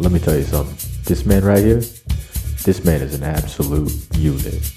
Let 0.00 0.12
me 0.12 0.18
tell 0.18 0.34
you 0.34 0.44
something. 0.44 1.02
This 1.04 1.26
man 1.26 1.44
right 1.44 1.62
here, 1.62 1.82
this 2.64 2.82
man 2.86 3.02
is 3.02 3.12
an 3.12 3.22
absolute 3.22 3.92
unit. 4.16 4.72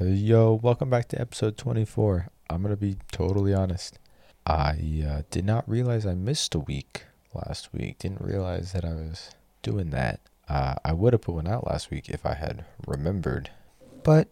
Yo, 0.00 0.60
welcome 0.62 0.88
back 0.88 1.08
to 1.08 1.20
episode 1.20 1.56
24. 1.56 2.28
I'm 2.48 2.62
going 2.62 2.72
to 2.72 2.80
be 2.80 2.98
totally 3.10 3.52
honest. 3.52 3.98
I 4.46 5.04
uh, 5.04 5.22
did 5.32 5.44
not 5.44 5.68
realize 5.68 6.06
I 6.06 6.14
missed 6.14 6.54
a 6.54 6.60
week 6.60 7.06
last 7.34 7.72
week. 7.72 7.98
Didn't 7.98 8.20
realize 8.20 8.72
that 8.72 8.84
I 8.84 8.94
was 8.94 9.32
doing 9.62 9.90
that. 9.90 10.20
Uh, 10.48 10.76
I 10.84 10.92
would 10.92 11.12
have 11.12 11.22
put 11.22 11.34
one 11.34 11.48
out 11.48 11.66
last 11.66 11.90
week 11.90 12.08
if 12.08 12.24
I 12.24 12.34
had 12.34 12.64
remembered, 12.86 13.50
but 14.04 14.28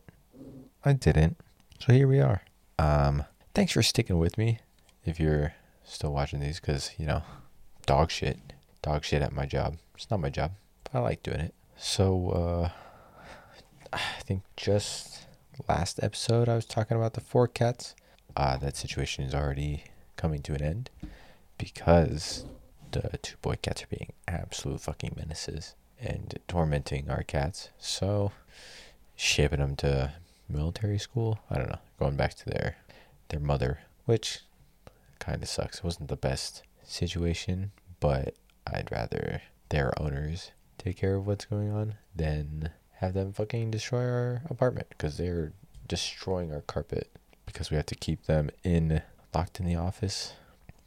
I 0.86 0.92
didn't. 0.92 1.36
So 1.80 1.92
here 1.92 2.06
we 2.06 2.20
are. 2.20 2.42
Um, 2.78 3.24
thanks 3.54 3.72
for 3.72 3.82
sticking 3.82 4.20
with 4.20 4.38
me 4.38 4.60
if 5.04 5.18
you're 5.18 5.52
still 5.82 6.12
watching 6.12 6.38
these 6.38 6.60
because, 6.60 6.92
you 6.96 7.06
know, 7.06 7.22
dog 7.86 8.12
shit. 8.12 8.38
Dog 8.82 9.02
shit 9.02 9.20
at 9.20 9.32
my 9.32 9.46
job. 9.46 9.78
It's 9.96 10.08
not 10.12 10.20
my 10.20 10.30
job, 10.30 10.52
but 10.84 10.94
I 10.96 11.00
like 11.00 11.24
doing 11.24 11.40
it. 11.40 11.54
So, 11.76 12.28
uh, 12.30 12.68
I 13.92 13.98
think 14.20 14.44
just 14.56 15.26
last 15.68 15.98
episode 16.04 16.48
I 16.48 16.54
was 16.54 16.64
talking 16.64 16.96
about 16.96 17.14
the 17.14 17.20
four 17.20 17.48
cats. 17.48 17.96
Uh, 18.36 18.56
that 18.58 18.76
situation 18.76 19.24
is 19.24 19.34
already 19.34 19.82
coming 20.16 20.40
to 20.42 20.54
an 20.54 20.62
end 20.62 20.90
because 21.58 22.44
the 22.92 23.18
two 23.22 23.34
boy 23.42 23.56
cats 23.60 23.82
are 23.82 23.88
being 23.88 24.12
absolute 24.28 24.82
fucking 24.82 25.14
menaces 25.16 25.74
and 25.98 26.38
tormenting 26.46 27.10
our 27.10 27.24
cats. 27.24 27.70
So, 27.76 28.30
shipping 29.16 29.58
them 29.58 29.74
to 29.76 30.12
military 30.48 30.98
school. 30.98 31.38
I 31.50 31.56
don't 31.56 31.68
know, 31.68 31.78
going 31.98 32.16
back 32.16 32.34
to 32.34 32.46
their 32.46 32.76
their 33.28 33.40
mother, 33.40 33.80
which 34.04 34.40
kind 35.18 35.42
of 35.42 35.48
sucks. 35.48 35.78
It 35.78 35.84
wasn't 35.84 36.08
the 36.08 36.16
best 36.16 36.62
situation, 36.84 37.72
but 38.00 38.34
I'd 38.66 38.90
rather 38.90 39.42
their 39.68 39.92
owners 40.00 40.52
take 40.78 40.96
care 40.96 41.16
of 41.16 41.26
what's 41.26 41.44
going 41.44 41.70
on 41.70 41.94
than 42.14 42.70
have 42.98 43.14
them 43.14 43.32
fucking 43.32 43.70
destroy 43.70 44.04
our 44.04 44.42
apartment 44.48 44.88
because 44.90 45.16
they're 45.16 45.52
destroying 45.88 46.52
our 46.52 46.62
carpet 46.62 47.10
because 47.44 47.70
we 47.70 47.76
have 47.76 47.86
to 47.86 47.94
keep 47.94 48.24
them 48.24 48.50
in 48.64 49.02
locked 49.34 49.60
in 49.60 49.66
the 49.66 49.76
office 49.76 50.32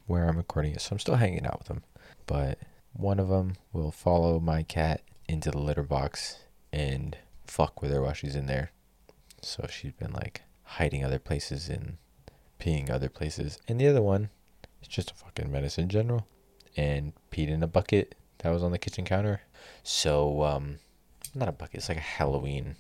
where 0.07 0.27
I'm 0.27 0.37
recording 0.37 0.73
it. 0.73 0.81
So 0.81 0.93
I'm 0.93 0.99
still 0.99 1.15
hanging 1.15 1.45
out 1.45 1.59
with 1.59 1.67
them, 1.67 1.83
but 2.25 2.57
one 2.93 3.19
of 3.19 3.29
them 3.29 3.53
will 3.71 3.91
follow 3.91 4.39
my 4.39 4.63
cat 4.63 5.01
into 5.27 5.51
the 5.51 5.59
litter 5.59 5.83
box 5.83 6.39
and 6.73 7.15
fuck 7.45 7.81
with 7.81 7.91
her 7.91 8.01
while 8.01 8.13
she's 8.13 8.35
in 8.35 8.47
there. 8.47 8.71
So 9.41 9.67
she's 9.69 9.93
been 9.93 10.11
like 10.11 10.43
hiding 10.63 11.03
other 11.03 11.19
places 11.19 11.69
and 11.69 11.97
peeing 12.59 12.89
other 12.89 13.09
places. 13.09 13.59
And 13.67 13.79
the 13.79 13.87
other 13.87 14.01
one 14.01 14.29
is 14.81 14.87
just 14.87 15.11
a 15.11 15.15
fucking 15.15 15.51
medicine 15.51 15.89
general 15.89 16.27
and 16.77 17.13
peed 17.31 17.49
in 17.49 17.63
a 17.63 17.67
bucket 17.67 18.15
that 18.39 18.51
was 18.51 18.63
on 18.63 18.71
the 18.71 18.77
kitchen 18.77 19.05
counter. 19.05 19.41
So, 19.83 20.43
um, 20.43 20.79
not 21.35 21.49
a 21.49 21.53
bucket, 21.53 21.75
it's 21.75 21.89
like 21.89 21.97
a 21.97 22.01
Halloween 22.01 22.75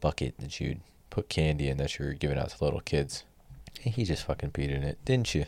bucket 0.00 0.34
that 0.38 0.60
you'd 0.60 0.80
put 1.10 1.28
candy 1.28 1.68
in 1.68 1.76
that 1.78 1.98
you 1.98 2.06
were 2.06 2.12
giving 2.12 2.38
out 2.38 2.50
to 2.50 2.64
little 2.64 2.80
kids. 2.80 3.24
And 3.84 3.94
he 3.94 4.04
just 4.04 4.24
fucking 4.24 4.50
peed 4.50 4.70
in 4.70 4.82
it, 4.82 4.98
didn't 5.04 5.34
you? 5.34 5.46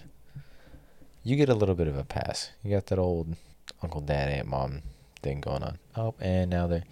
You 1.22 1.36
get 1.36 1.48
a 1.48 1.54
little 1.54 1.74
bit 1.74 1.88
of 1.88 1.96
a 1.96 2.04
pass. 2.04 2.50
You 2.62 2.70
got 2.70 2.86
that 2.86 2.98
old 2.98 3.36
uncle, 3.82 4.00
dad, 4.00 4.28
aunt, 4.28 4.48
mom 4.48 4.82
thing 5.22 5.40
going 5.40 5.62
on. 5.62 5.78
Oh, 5.96 6.14
and 6.20 6.50
now 6.50 6.66
they're. 6.66 6.84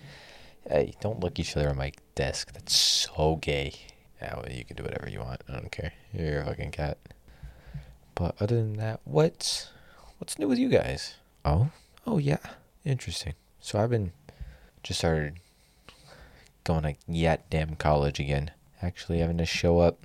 Hey, 0.68 0.94
don't 1.00 1.20
look 1.20 1.40
each 1.40 1.56
other 1.56 1.68
on 1.68 1.76
my 1.76 1.92
desk. 2.14 2.52
That's 2.52 2.74
so 2.74 3.36
gay. 3.36 3.74
Yeah, 4.20 4.36
well, 4.36 4.50
you 4.50 4.64
can 4.64 4.76
do 4.76 4.82
whatever 4.82 5.10
you 5.10 5.20
want. 5.20 5.42
I 5.48 5.54
don't 5.54 5.72
care. 5.72 5.92
You're 6.12 6.42
a 6.42 6.46
fucking 6.46 6.70
cat. 6.70 6.98
But 8.14 8.36
other 8.40 8.56
than 8.56 8.74
that, 8.74 9.00
what's 9.04 9.70
what's 10.18 10.38
new 10.38 10.48
with 10.48 10.58
you 10.58 10.68
guys? 10.68 11.14
Oh, 11.44 11.70
oh 12.06 12.18
yeah, 12.18 12.38
interesting. 12.84 13.34
So 13.60 13.78
I've 13.78 13.90
been 13.90 14.12
just 14.82 15.00
started 15.00 15.40
going 16.64 16.82
to 16.82 16.94
yet 17.08 17.48
damn 17.50 17.74
college 17.76 18.20
again. 18.20 18.50
Actually 18.80 19.18
having 19.18 19.38
to 19.38 19.46
show 19.46 19.78
up. 19.78 20.00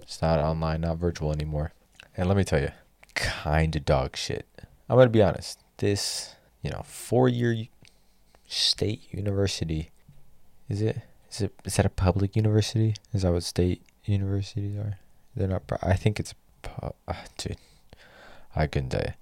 It's 0.00 0.22
not 0.22 0.38
online, 0.38 0.82
not 0.82 0.98
virtual 0.98 1.32
anymore. 1.32 1.72
And 2.16 2.28
let 2.28 2.36
me 2.36 2.44
tell 2.44 2.60
you, 2.60 2.70
kind 3.14 3.74
of 3.74 3.84
dog 3.84 4.16
shit. 4.16 4.46
I'm 4.88 4.96
gonna 4.96 5.10
be 5.10 5.22
honest. 5.22 5.58
This, 5.78 6.36
you 6.62 6.70
know, 6.70 6.82
four 6.84 7.28
year 7.28 7.66
state 8.46 9.02
university. 9.10 9.90
Is 10.68 10.80
it? 10.80 10.98
Is 11.34 11.42
it? 11.42 11.52
Is 11.64 11.76
that 11.76 11.86
a 11.86 11.90
public 11.90 12.36
university? 12.36 12.94
Is 13.12 13.22
that 13.22 13.32
what 13.32 13.42
state 13.42 13.82
universities 14.04 14.76
are? 14.78 14.98
They're 15.34 15.48
not. 15.48 15.62
I 15.82 15.94
think 15.94 16.20
it's. 16.20 16.32
Uh, 16.80 16.90
dude, 17.36 17.56
I 18.54 18.68
couldn't 18.68 18.90
tell 18.90 19.02
you. 19.04 19.14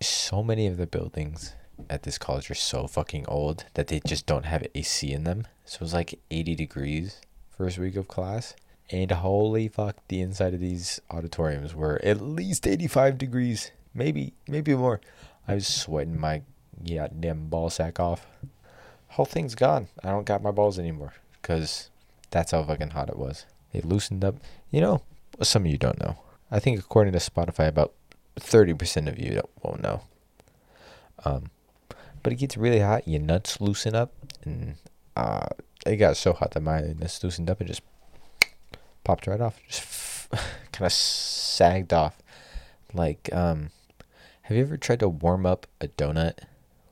So 0.00 0.42
many 0.42 0.66
of 0.66 0.78
the 0.78 0.86
buildings 0.86 1.54
at 1.90 2.04
this 2.04 2.16
college 2.16 2.50
are 2.50 2.54
so 2.54 2.86
fucking 2.86 3.26
old 3.28 3.66
that 3.74 3.88
they 3.88 4.00
just 4.06 4.24
don't 4.24 4.46
have 4.46 4.66
AC 4.74 5.12
in 5.12 5.24
them. 5.24 5.46
So 5.66 5.76
it 5.76 5.80
was 5.82 5.94
like 5.94 6.18
80 6.30 6.54
degrees 6.54 7.20
first 7.50 7.78
week 7.78 7.96
of 7.96 8.08
class. 8.08 8.54
And 8.90 9.10
holy 9.10 9.68
fuck, 9.68 9.96
the 10.08 10.22
inside 10.22 10.54
of 10.54 10.60
these 10.60 11.00
auditoriums 11.10 11.74
were 11.74 12.00
at 12.02 12.22
least 12.22 12.66
85 12.66 13.18
degrees, 13.18 13.70
maybe 13.92 14.32
maybe 14.48 14.74
more. 14.74 15.02
I 15.46 15.54
was 15.56 15.66
sweating 15.66 16.18
my 16.18 16.42
goddamn 16.82 17.48
ball 17.48 17.68
sack 17.68 18.00
off. 18.00 18.26
Whole 19.16 19.24
thing's 19.24 19.54
gone. 19.54 19.88
I 20.04 20.10
don't 20.10 20.26
got 20.26 20.42
my 20.42 20.50
balls 20.50 20.78
anymore 20.78 21.14
because 21.40 21.88
that's 22.30 22.50
how 22.50 22.62
fucking 22.62 22.90
hot 22.90 23.08
it 23.08 23.16
was. 23.16 23.46
They 23.72 23.80
loosened 23.80 24.22
up. 24.22 24.34
You 24.70 24.82
know, 24.82 25.02
some 25.40 25.64
of 25.64 25.72
you 25.72 25.78
don't 25.78 25.98
know. 25.98 26.18
I 26.50 26.58
think 26.60 26.78
according 26.78 27.14
to 27.14 27.18
Spotify, 27.18 27.66
about 27.66 27.94
30% 28.38 29.08
of 29.08 29.18
you 29.18 29.40
won't 29.62 29.80
know. 29.80 30.02
Um, 31.24 31.46
but 32.22 32.34
it 32.34 32.36
gets 32.36 32.58
really 32.58 32.80
hot. 32.80 33.08
Your 33.08 33.22
nuts 33.22 33.58
loosen 33.58 33.94
up, 33.94 34.12
and 34.44 34.74
uh, 35.16 35.46
it 35.86 35.96
got 35.96 36.18
so 36.18 36.34
hot 36.34 36.50
that 36.50 36.62
my 36.62 36.82
nuts 36.82 37.24
loosened 37.24 37.48
up 37.48 37.60
and 37.60 37.68
just 37.68 37.80
popped 39.02 39.26
right 39.26 39.40
off. 39.40 39.58
Just 39.66 39.80
f- 39.80 40.28
kind 40.72 40.84
of 40.84 40.92
sagged 40.92 41.94
off. 41.94 42.18
Like, 42.92 43.30
um, 43.32 43.70
have 44.42 44.58
you 44.58 44.62
ever 44.62 44.76
tried 44.76 45.00
to 45.00 45.08
warm 45.08 45.46
up 45.46 45.66
a 45.80 45.88
donut 45.88 46.40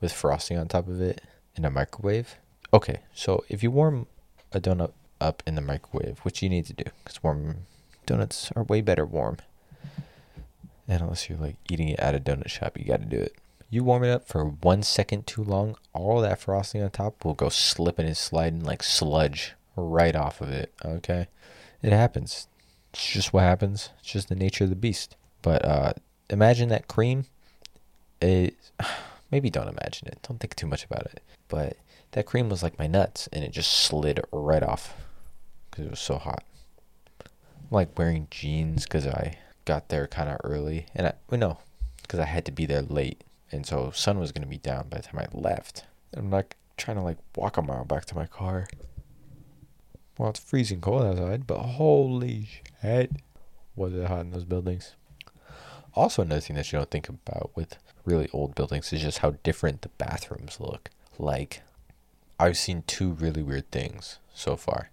with 0.01 0.11
frosting 0.11 0.57
on 0.57 0.67
top 0.67 0.87
of 0.87 0.99
it 0.99 1.21
in 1.55 1.65
a 1.65 1.69
microwave? 1.69 2.35
Okay, 2.73 2.99
so 3.13 3.43
if 3.49 3.63
you 3.63 3.71
warm 3.71 4.07
a 4.51 4.59
donut 4.59 4.91
up 5.21 5.41
in 5.45 5.55
the 5.55 5.61
microwave, 5.61 6.19
which 6.19 6.41
you 6.41 6.49
need 6.49 6.65
to 6.65 6.73
do, 6.73 6.83
because 7.03 7.23
warm 7.23 7.57
donuts 8.05 8.51
are 8.55 8.63
way 8.63 8.81
better 8.81 9.05
warm. 9.05 9.37
And 10.87 11.01
unless 11.01 11.29
you're 11.29 11.39
like 11.39 11.55
eating 11.69 11.89
it 11.89 11.99
at 11.99 12.15
a 12.15 12.19
donut 12.19 12.49
shop, 12.49 12.77
you 12.77 12.85
got 12.85 12.99
to 12.99 13.05
do 13.05 13.17
it. 13.17 13.35
You 13.69 13.83
warm 13.83 14.03
it 14.03 14.11
up 14.11 14.27
for 14.27 14.45
one 14.45 14.83
second 14.83 15.25
too 15.25 15.43
long, 15.43 15.77
all 15.93 16.21
that 16.21 16.39
frosting 16.39 16.83
on 16.83 16.91
top 16.91 17.25
will 17.25 17.33
go 17.33 17.49
slipping 17.49 18.05
and 18.05 18.15
sliding 18.15 18.63
like 18.63 18.83
sludge 18.83 19.53
right 19.75 20.15
off 20.15 20.41
of 20.41 20.49
it. 20.49 20.73
Okay, 20.83 21.27
it 21.81 21.91
happens. 21.91 22.47
It's 22.93 23.11
just 23.11 23.33
what 23.33 23.43
happens. 23.43 23.89
It's 23.99 24.11
just 24.11 24.29
the 24.29 24.35
nature 24.35 24.63
of 24.63 24.69
the 24.69 24.75
beast. 24.75 25.15
But 25.41 25.65
uh, 25.65 25.93
imagine 26.29 26.69
that 26.69 26.87
cream. 26.87 27.25
It 28.21 28.55
maybe 29.31 29.49
don't 29.49 29.67
imagine 29.67 30.07
it. 30.07 30.19
Don't 30.27 30.39
think 30.39 30.55
too 30.55 30.67
much 30.67 30.85
about 30.85 31.05
it. 31.05 31.21
But 31.47 31.77
that 32.11 32.25
cream 32.25 32.49
was 32.49 32.63
like 32.63 32.79
my 32.79 32.87
nuts, 32.87 33.27
and 33.31 33.43
it 33.43 33.51
just 33.51 33.71
slid 33.71 34.19
right 34.31 34.63
off 34.63 34.93
because 35.69 35.85
it 35.85 35.91
was 35.91 35.99
so 35.99 36.17
hot. 36.17 36.43
I'm 37.21 37.71
like 37.71 37.97
wearing 37.97 38.27
jeans 38.31 38.83
because 38.83 39.07
I 39.07 39.37
got 39.65 39.89
there 39.89 40.07
kind 40.07 40.29
of 40.29 40.37
early, 40.43 40.87
and 40.95 41.07
I 41.07 41.13
well, 41.29 41.39
no, 41.39 41.57
because 42.01 42.19
I 42.19 42.25
had 42.25 42.45
to 42.45 42.51
be 42.51 42.65
there 42.65 42.81
late 42.81 43.23
and 43.51 43.65
so 43.65 43.91
sun 43.91 44.19
was 44.19 44.31
gonna 44.31 44.47
be 44.47 44.57
down 44.57 44.89
by 44.89 44.97
the 44.97 45.03
time 45.03 45.19
I 45.19 45.27
left. 45.37 45.85
I'm 46.15 46.29
like 46.29 46.55
trying 46.77 46.97
to 46.97 47.03
like 47.03 47.17
walk 47.35 47.57
a 47.57 47.61
mile 47.61 47.85
back 47.85 48.05
to 48.05 48.15
my 48.15 48.25
car. 48.25 48.67
Well, 50.17 50.29
it's 50.29 50.39
freezing 50.39 50.81
cold 50.81 51.03
outside, 51.03 51.45
but 51.47 51.59
holy 51.59 52.49
shit, 52.81 53.11
was 53.75 53.93
it 53.93 54.07
hot 54.07 54.21
in 54.21 54.31
those 54.31 54.45
buildings? 54.45 54.95
Also, 55.93 56.21
another 56.21 56.41
thing 56.41 56.55
that 56.55 56.71
you 56.71 56.77
don't 56.77 56.91
think 56.91 57.09
about 57.09 57.51
with 57.55 57.77
really 58.05 58.29
old 58.33 58.55
buildings 58.55 58.91
is 58.93 59.01
just 59.01 59.19
how 59.19 59.31
different 59.43 59.81
the 59.81 59.89
bathrooms 59.89 60.59
look. 60.59 60.89
Like, 61.17 61.61
I've 62.39 62.57
seen 62.57 62.83
two 62.87 63.11
really 63.11 63.41
weird 63.41 63.71
things 63.71 64.19
so 64.33 64.55
far. 64.55 64.89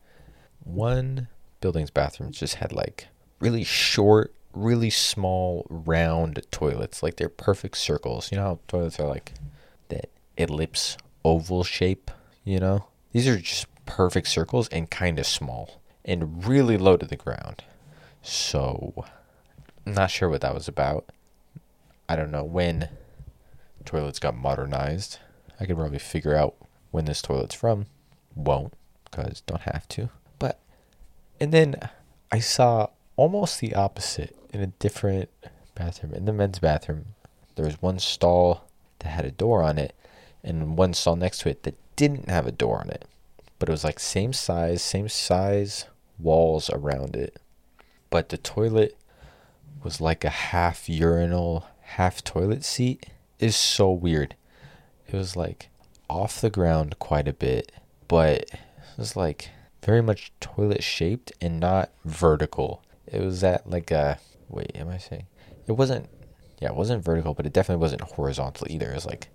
One 0.64 1.29
building's 1.61 1.91
bathrooms 1.91 2.38
just 2.38 2.56
had 2.56 2.73
like 2.73 3.09
really 3.41 3.64
short 3.64 4.35
really 4.53 4.91
small 4.91 5.67
round 5.69 6.43
toilets. 6.50 7.03
Like 7.03 7.17
they're 7.17 7.29
perfect 7.29 7.79
circles. 7.79 8.31
You 8.31 8.38
know 8.38 8.44
how 8.44 8.59
toilets 8.69 9.00
are 9.00 9.09
like 9.09 9.32
that 9.88 10.11
ellipse 10.37 10.97
oval 11.25 11.65
shape 11.65 12.11
you 12.44 12.58
know? 12.58 12.87
These 13.12 13.29
are 13.29 13.38
just 13.38 13.67
perfect 13.87 14.29
circles 14.29 14.69
and 14.69 14.91
kind 14.91 15.19
of 15.19 15.26
small 15.26 15.81
and 16.05 16.47
really 16.47 16.76
low 16.76 16.97
to 16.97 17.06
the 17.06 17.17
ground. 17.17 17.62
So 18.23 19.05
I'm 19.87 19.94
not 19.94 20.11
sure 20.11 20.29
what 20.29 20.41
that 20.41 20.55
was 20.55 20.69
about. 20.69 21.11
I 22.08 22.17
don't 22.17 22.31
know 22.31 22.44
when 22.44 22.88
toilets 23.82 24.19
got 24.19 24.37
modernized 24.37 25.19
i 25.61 25.67
could 25.67 25.76
probably 25.76 25.99
figure 25.99 26.34
out 26.34 26.55
when 26.90 27.05
this 27.05 27.23
toilet's 27.23 27.55
from 27.55 27.87
won't 28.34 28.73
because 29.05 29.43
don't 29.43 29.62
have 29.62 29.87
to 29.88 30.08
but 30.38 30.58
And 31.40 31.52
then 31.52 31.76
I 32.31 32.38
saw 32.38 32.88
almost 33.17 33.61
the 33.61 33.75
opposite 33.75 34.37
in 34.52 34.61
a 34.61 34.69
different 34.69 35.29
bathroom. 35.75 36.14
In 36.14 36.25
the 36.25 36.32
men's 36.32 36.61
bathroom, 36.61 37.06
there 37.56 37.64
was 37.64 37.82
one 37.82 37.99
stall 37.99 38.69
that 39.00 39.08
had 39.08 39.25
a 39.25 39.32
door 39.32 39.62
on 39.62 39.79
it, 39.79 39.94
and 40.44 40.76
one 40.76 40.94
stall 40.94 41.17
next 41.17 41.38
to 41.40 41.49
it 41.49 41.64
that 41.64 41.75
didn't 41.96 42.29
have 42.29 42.46
a 42.46 42.52
door 42.52 42.81
on 42.81 42.90
it. 42.90 43.06
But 43.58 43.69
it 43.69 43.73
was 43.73 43.84
like 43.84 43.99
same 43.99 44.32
size, 44.32 44.82
same 44.82 45.08
size 45.08 45.87
walls 46.19 46.70
around 46.70 47.17
it. 47.17 47.38
But 48.08 48.29
the 48.29 48.38
toilet 48.38 48.96
was 49.82 50.00
like 50.00 50.25
a 50.25 50.31
half 50.31 50.88
urinal, 50.88 51.67
half 51.81 52.23
toilet 52.23 52.64
seat. 52.64 53.06
Is 53.43 53.56
so 53.56 53.91
weird. 53.91 54.37
It 55.09 55.17
was 55.17 55.35
like 55.35 55.69
off 56.09 56.41
the 56.41 56.49
ground 56.49 57.00
quite 57.00 57.27
a 57.27 57.33
bit, 57.33 57.73
but 58.06 58.43
it 58.43 58.97
was 58.97 59.17
like 59.17 59.50
very 59.85 60.00
much 60.00 60.33
toilet 60.39 60.85
shaped 60.85 61.33
and 61.41 61.59
not 61.59 61.91
vertical. 62.05 62.85
It 63.05 63.21
was 63.21 63.43
at 63.43 63.69
like 63.69 63.91
a 63.91 64.21
wait, 64.49 64.71
am 64.77 64.89
I 64.89 64.99
saying? 64.99 65.27
It 65.67 65.73
wasn't 65.73 66.09
yeah, 66.61 66.69
it 66.69 66.77
wasn't 66.77 67.03
vertical, 67.03 67.35
but 67.35 67.44
it 67.44 67.53
definitely 67.53 67.81
wasn't 67.81 68.03
horizontal 68.03 68.69
either. 68.71 68.93
It 68.93 68.94
was 68.94 69.06
like 69.06 69.29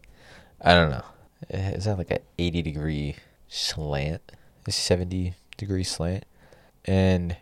I 0.61 0.73
don't 0.73 0.89
know. 0.89 1.03
Eh, 1.49 1.71
is 1.71 1.83
that 1.83 1.97
like 1.97 2.11
an 2.11 2.19
80 2.39 2.61
degree 2.61 3.15
slant? 3.49 4.21
A 4.65 4.71
70 4.71 5.33
degree 5.57 5.83
slant? 5.83 6.23
And 6.85 7.35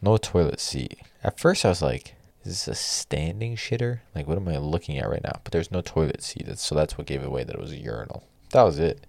no 0.00 0.18
toilet 0.18 0.60
seat. 0.60 1.00
At 1.24 1.40
first 1.40 1.64
I 1.64 1.70
was 1.70 1.82
like, 1.82 2.14
is 2.44 2.64
this 2.64 2.68
a 2.68 2.74
standing 2.74 3.56
shitter? 3.56 4.00
Like, 4.14 4.26
what 4.26 4.36
am 4.36 4.48
I 4.48 4.56
looking 4.58 4.98
at 4.98 5.08
right 5.08 5.22
now? 5.22 5.40
But 5.44 5.52
there's 5.52 5.70
no 5.70 5.80
toilet 5.80 6.22
seat, 6.22 6.58
so 6.58 6.74
that's 6.74 6.98
what 6.98 7.06
gave 7.06 7.22
away 7.22 7.44
that 7.44 7.54
it 7.54 7.60
was 7.60 7.72
a 7.72 7.76
urinal. 7.76 8.24
That 8.50 8.62
was 8.62 8.78
it. 8.78 9.06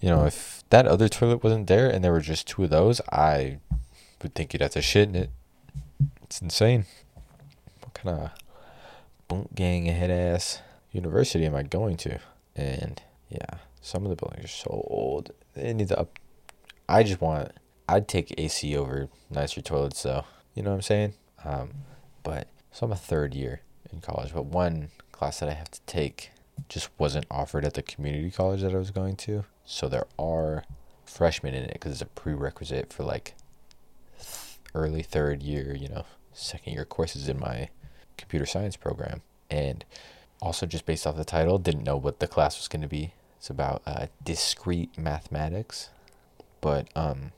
You 0.00 0.10
know, 0.10 0.24
if 0.24 0.64
that 0.70 0.86
other 0.86 1.08
toilet 1.08 1.44
wasn't 1.44 1.68
there 1.68 1.88
and 1.88 2.04
there 2.04 2.12
were 2.12 2.20
just 2.20 2.48
two 2.48 2.64
of 2.64 2.70
those, 2.70 3.00
I 3.12 3.58
would 4.22 4.34
think 4.34 4.52
you'd 4.52 4.62
have 4.62 4.72
to 4.72 4.82
shit 4.82 5.08
in 5.08 5.14
it. 5.14 5.30
It's 6.22 6.42
insane. 6.42 6.86
What 7.80 7.94
kind 7.94 8.18
of 8.18 8.30
bunk 9.28 9.54
gang 9.54 9.86
head 9.86 10.10
ass 10.10 10.60
university 10.90 11.46
am 11.46 11.54
I 11.54 11.62
going 11.62 11.96
to? 11.98 12.18
And 12.56 13.00
yeah, 13.28 13.58
some 13.80 14.04
of 14.04 14.10
the 14.10 14.16
buildings 14.16 14.46
are 14.46 14.48
so 14.48 14.84
old. 14.88 15.30
They 15.54 15.72
need 15.72 15.88
to 15.88 15.98
up. 16.00 16.18
I 16.88 17.02
just 17.02 17.20
want. 17.20 17.52
I'd 17.88 18.08
take 18.08 18.34
AC 18.38 18.76
over 18.76 19.08
nicer 19.30 19.60
toilets, 19.60 20.02
though. 20.02 20.24
You 20.54 20.62
know 20.62 20.70
what 20.70 20.76
I'm 20.76 20.82
saying? 20.82 21.14
Um, 21.44 21.70
but 22.22 22.48
so 22.74 22.84
I'm 22.84 22.92
a 22.92 22.96
third 22.96 23.34
year 23.34 23.60
in 23.92 24.00
college, 24.00 24.34
but 24.34 24.46
one 24.46 24.88
class 25.12 25.38
that 25.38 25.48
I 25.48 25.52
have 25.52 25.70
to 25.70 25.80
take 25.82 26.32
just 26.68 26.90
wasn't 26.98 27.24
offered 27.30 27.64
at 27.64 27.74
the 27.74 27.82
community 27.82 28.32
college 28.32 28.62
that 28.62 28.74
I 28.74 28.78
was 28.78 28.90
going 28.90 29.14
to. 29.16 29.44
So 29.64 29.88
there 29.88 30.08
are 30.18 30.64
freshmen 31.06 31.54
in 31.54 31.62
it 31.62 31.74
because 31.74 31.92
it's 31.92 32.02
a 32.02 32.06
prerequisite 32.06 32.92
for 32.92 33.04
like 33.04 33.36
th- 34.18 34.58
early 34.74 35.02
third 35.02 35.40
year, 35.40 35.76
you 35.76 35.88
know, 35.88 36.04
second 36.32 36.72
year 36.72 36.84
courses 36.84 37.28
in 37.28 37.38
my 37.38 37.68
computer 38.16 38.44
science 38.44 38.76
program. 38.76 39.22
And 39.48 39.84
also, 40.42 40.66
just 40.66 40.84
based 40.84 41.06
off 41.06 41.16
the 41.16 41.24
title, 41.24 41.58
didn't 41.58 41.84
know 41.84 41.96
what 41.96 42.18
the 42.18 42.26
class 42.26 42.58
was 42.58 42.66
going 42.66 42.82
to 42.82 42.88
be. 42.88 43.14
It's 43.38 43.50
about 43.50 43.82
uh, 43.86 44.06
discrete 44.24 44.98
mathematics, 44.98 45.90
but 46.60 46.88
um, 46.96 47.30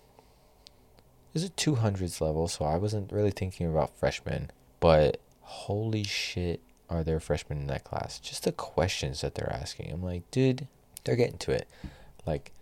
it's 1.35 1.44
a 1.44 1.50
200s 1.50 2.23
level, 2.23 2.49
so 2.49 2.65
I 2.65 2.77
wasn't 2.77 3.12
really 3.12 3.32
thinking 3.32 3.67
about 3.67 3.94
freshmen. 3.99 4.50
But 4.81 5.21
holy 5.46 6.02
shit, 6.02 6.60
are 6.90 7.04
there 7.04 7.20
freshmen 7.20 7.58
in 7.58 7.66
that 7.69 7.84
class? 7.84 8.19
Just 8.19 8.44
the 8.44 8.52
questions 8.52 9.20
that 9.20 9.37
they're 9.37 9.52
asking. 9.52 9.93
I'm 9.93 10.02
like, 10.02 10.28
dude, 10.32 10.66
they're 11.04 11.16
getting 11.16 11.38
to 11.38 11.52
it. 11.52 11.69
Like, 12.26 12.52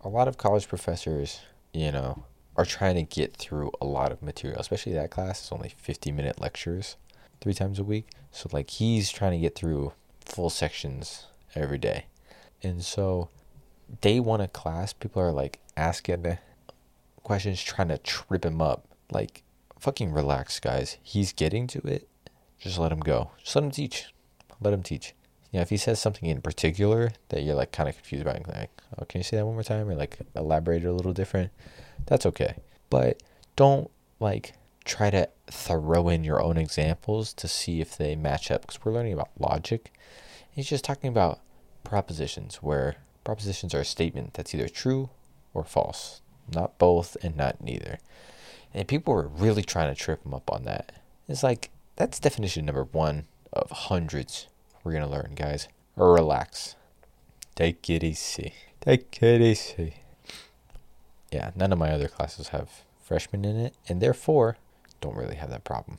a 0.00 0.08
lot 0.08 0.26
of 0.26 0.38
college 0.38 0.66
professors, 0.66 1.40
you 1.74 1.92
know, 1.92 2.24
are 2.56 2.64
trying 2.64 2.94
to 2.94 3.02
get 3.02 3.36
through 3.36 3.70
a 3.80 3.84
lot 3.84 4.12
of 4.12 4.22
material, 4.22 4.58
especially 4.58 4.94
that 4.94 5.10
class. 5.10 5.40
It's 5.40 5.52
only 5.52 5.74
50 5.76 6.10
minute 6.10 6.40
lectures 6.40 6.96
three 7.42 7.54
times 7.54 7.78
a 7.78 7.84
week. 7.84 8.08
So, 8.30 8.48
like, 8.50 8.70
he's 8.70 9.10
trying 9.10 9.32
to 9.32 9.38
get 9.38 9.54
through 9.54 9.92
full 10.24 10.48
sections 10.48 11.26
every 11.54 11.78
day. 11.78 12.06
And 12.62 12.82
so, 12.82 13.28
day 14.00 14.20
one 14.20 14.40
of 14.40 14.54
class, 14.54 14.94
people 14.94 15.20
are 15.20 15.32
like 15.32 15.58
asking 15.76 16.38
questions, 17.22 17.62
trying 17.62 17.88
to 17.88 17.98
trip 17.98 18.44
him 18.44 18.62
up. 18.62 18.86
Like, 19.10 19.42
fucking 19.86 20.10
relax, 20.10 20.58
guys. 20.58 20.96
He's 21.00 21.32
getting 21.32 21.68
to 21.68 21.78
it. 21.86 22.08
Just 22.58 22.76
let 22.76 22.90
him 22.90 22.98
go. 22.98 23.30
Just 23.38 23.54
let 23.54 23.62
him 23.62 23.70
teach. 23.70 24.06
Let 24.60 24.74
him 24.74 24.82
teach. 24.82 25.14
You 25.52 25.58
know, 25.58 25.62
if 25.62 25.70
he 25.70 25.76
says 25.76 26.00
something 26.00 26.28
in 26.28 26.40
particular 26.40 27.12
that 27.28 27.44
you're 27.44 27.54
like 27.54 27.70
kind 27.70 27.88
of 27.88 27.94
confused 27.94 28.26
about, 28.26 28.48
like, 28.48 28.70
oh, 28.98 29.04
can 29.04 29.20
you 29.20 29.22
say 29.22 29.36
that 29.36 29.46
one 29.46 29.54
more 29.54 29.62
time, 29.62 29.88
or 29.88 29.94
like 29.94 30.18
elaborate 30.34 30.84
a 30.84 30.92
little 30.92 31.12
different? 31.12 31.52
That's 32.06 32.26
okay. 32.26 32.56
But 32.90 33.22
don't 33.54 33.88
like 34.18 34.54
try 34.84 35.08
to 35.10 35.28
throw 35.48 36.08
in 36.08 36.24
your 36.24 36.42
own 36.42 36.56
examples 36.56 37.32
to 37.34 37.46
see 37.46 37.80
if 37.80 37.96
they 37.96 38.16
match 38.16 38.50
up 38.50 38.62
because 38.62 38.84
we're 38.84 38.92
learning 38.92 39.12
about 39.12 39.30
logic. 39.38 39.92
He's 40.50 40.68
just 40.68 40.84
talking 40.84 41.10
about 41.10 41.38
propositions 41.84 42.56
where 42.56 42.96
propositions 43.22 43.72
are 43.72 43.82
a 43.82 43.84
statement 43.84 44.34
that's 44.34 44.52
either 44.52 44.68
true 44.68 45.10
or 45.54 45.62
false, 45.62 46.22
not 46.52 46.76
both 46.76 47.16
and 47.22 47.36
not 47.36 47.62
neither. 47.62 48.00
And 48.74 48.86
people 48.86 49.14
were 49.14 49.28
really 49.28 49.62
trying 49.62 49.94
to 49.94 50.00
trip 50.00 50.24
him 50.24 50.34
up 50.34 50.52
on 50.52 50.64
that. 50.64 50.92
It's 51.28 51.42
like 51.42 51.70
that's 51.96 52.20
definition 52.20 52.66
number 52.66 52.84
one 52.84 53.26
of 53.52 53.70
hundreds 53.70 54.48
we're 54.86 54.92
gonna 54.92 55.10
learn, 55.10 55.32
guys. 55.34 55.66
Relax. 55.96 56.76
Take 57.56 57.90
it 57.90 58.04
easy. 58.04 58.52
Take 58.80 59.20
it 59.20 59.40
easy. 59.40 59.94
Yeah, 61.32 61.50
none 61.56 61.72
of 61.72 61.78
my 61.78 61.90
other 61.90 62.06
classes 62.06 62.48
have 62.48 62.84
freshmen 63.02 63.44
in 63.44 63.56
it, 63.56 63.74
and 63.88 64.00
therefore 64.00 64.58
don't 65.00 65.16
really 65.16 65.34
have 65.34 65.50
that 65.50 65.64
problem. 65.64 65.98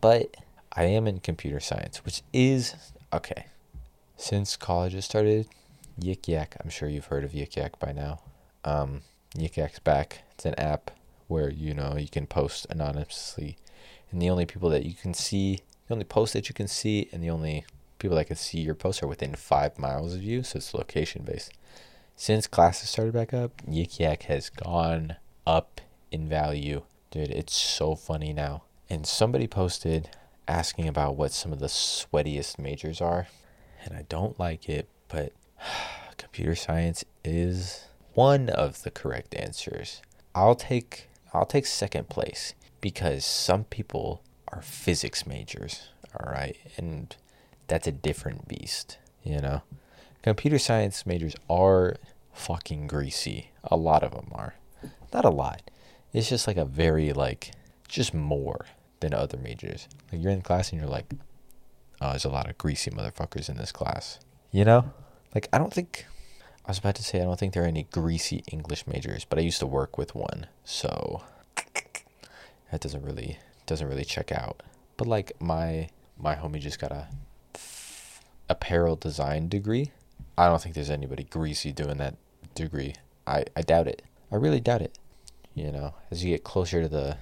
But 0.00 0.36
I 0.72 0.84
am 0.84 1.06
in 1.06 1.20
computer 1.20 1.60
science, 1.60 2.04
which 2.04 2.22
is 2.32 2.74
okay. 3.12 3.46
Since 4.16 4.56
college 4.56 4.94
has 4.94 5.04
started, 5.04 5.46
Yik 6.00 6.26
Yak, 6.26 6.56
I'm 6.62 6.70
sure 6.70 6.88
you've 6.88 7.06
heard 7.06 7.24
of 7.24 7.32
Yik 7.32 7.56
Yak 7.56 7.78
by 7.78 7.92
now. 7.92 8.20
Um, 8.64 9.02
Yik 9.36 9.56
Yak's 9.56 9.78
back. 9.78 10.22
It's 10.32 10.46
an 10.46 10.54
app 10.54 10.90
where 11.30 11.50
you 11.50 11.72
know 11.72 11.96
you 11.96 12.08
can 12.08 12.26
post 12.26 12.66
anonymously, 12.70 13.56
and 14.10 14.20
the 14.20 14.28
only 14.28 14.46
people 14.46 14.68
that 14.70 14.84
you 14.84 14.94
can 14.94 15.14
see, 15.14 15.60
the 15.86 15.94
only 15.94 16.04
post 16.04 16.32
that 16.32 16.48
you 16.48 16.54
can 16.54 16.68
see, 16.68 17.08
and 17.12 17.22
the 17.22 17.30
only 17.30 17.64
people 17.98 18.16
that 18.16 18.26
can 18.26 18.36
see 18.36 18.60
your 18.60 18.74
post 18.74 19.02
are 19.02 19.06
within 19.06 19.34
five 19.34 19.78
miles 19.78 20.14
of 20.14 20.22
you, 20.22 20.42
so 20.42 20.56
it's 20.56 20.74
location 20.74 21.22
based. 21.22 21.52
Since 22.16 22.46
classes 22.48 22.90
started 22.90 23.14
back 23.14 23.32
up, 23.32 23.62
Yik 23.66 23.98
Yak 23.98 24.24
has 24.24 24.50
gone 24.50 25.16
up 25.46 25.80
in 26.10 26.28
value. 26.28 26.82
Dude, 27.10 27.30
it's 27.30 27.54
so 27.54 27.94
funny 27.94 28.32
now. 28.32 28.64
And 28.88 29.06
somebody 29.06 29.46
posted 29.46 30.10
asking 30.46 30.88
about 30.88 31.16
what 31.16 31.32
some 31.32 31.52
of 31.52 31.60
the 31.60 31.66
sweatiest 31.66 32.58
majors 32.58 33.00
are. 33.00 33.28
And 33.84 33.94
I 33.94 34.04
don't 34.08 34.38
like 34.38 34.68
it, 34.68 34.88
but 35.08 35.32
computer 36.18 36.54
science 36.54 37.04
is 37.24 37.84
one 38.14 38.48
of 38.48 38.82
the 38.82 38.90
correct 38.90 39.34
answers. 39.34 40.02
I'll 40.34 40.56
take 40.56 41.08
I'll 41.32 41.46
take 41.46 41.66
second 41.66 42.08
place 42.08 42.54
because 42.80 43.24
some 43.24 43.64
people 43.64 44.22
are 44.48 44.62
physics 44.62 45.26
majors, 45.26 45.88
all 46.18 46.32
right? 46.32 46.56
And 46.76 47.14
that's 47.68 47.86
a 47.86 47.92
different 47.92 48.48
beast, 48.48 48.98
you 49.22 49.40
know? 49.40 49.62
Computer 50.22 50.58
science 50.58 51.06
majors 51.06 51.34
are 51.48 51.96
fucking 52.32 52.86
greasy. 52.86 53.50
A 53.64 53.76
lot 53.76 54.02
of 54.02 54.12
them 54.12 54.30
are. 54.32 54.54
Not 55.12 55.24
a 55.24 55.30
lot. 55.30 55.70
It's 56.12 56.28
just 56.28 56.46
like 56.46 56.56
a 56.56 56.64
very, 56.64 57.12
like, 57.12 57.52
just 57.88 58.12
more 58.12 58.66
than 59.00 59.14
other 59.14 59.38
majors. 59.38 59.88
Like, 60.12 60.22
you're 60.22 60.32
in 60.32 60.42
class 60.42 60.70
and 60.72 60.80
you're 60.80 60.90
like, 60.90 61.06
oh, 62.00 62.10
there's 62.10 62.24
a 62.24 62.30
lot 62.30 62.50
of 62.50 62.58
greasy 62.58 62.90
motherfuckers 62.90 63.48
in 63.48 63.56
this 63.56 63.72
class. 63.72 64.18
You 64.50 64.64
know? 64.64 64.92
Like, 65.34 65.48
I 65.52 65.58
don't 65.58 65.72
think. 65.72 66.06
I 66.64 66.70
was 66.70 66.78
about 66.78 66.94
to 66.96 67.02
say 67.02 67.20
I 67.20 67.24
don't 67.24 67.38
think 67.38 67.54
there 67.54 67.64
are 67.64 67.66
any 67.66 67.84
greasy 67.84 68.44
English 68.50 68.86
majors, 68.86 69.24
but 69.24 69.38
I 69.38 69.42
used 69.42 69.60
to 69.60 69.66
work 69.66 69.98
with 69.98 70.14
one, 70.14 70.46
so 70.64 71.22
that 72.70 72.80
doesn't 72.80 73.02
really 73.04 73.38
doesn't 73.66 73.88
really 73.88 74.04
check 74.04 74.30
out. 74.30 74.62
But 74.96 75.08
like 75.08 75.32
my 75.40 75.88
my 76.18 76.34
homie 76.34 76.60
just 76.60 76.78
got 76.78 76.92
a 76.92 77.08
apparel 78.48 78.96
design 78.96 79.48
degree. 79.48 79.92
I 80.36 80.46
don't 80.46 80.60
think 80.60 80.74
there's 80.74 80.90
anybody 80.90 81.24
greasy 81.24 81.72
doing 81.72 81.98
that 81.98 82.16
degree. 82.54 82.94
I, 83.26 83.44
I 83.56 83.62
doubt 83.62 83.86
it. 83.86 84.02
I 84.30 84.36
really 84.36 84.60
doubt 84.60 84.82
it. 84.82 84.98
You 85.54 85.70
know, 85.70 85.94
as 86.10 86.24
you 86.24 86.30
get 86.30 86.44
closer 86.44 86.82
to 86.82 86.88
the 86.88 87.16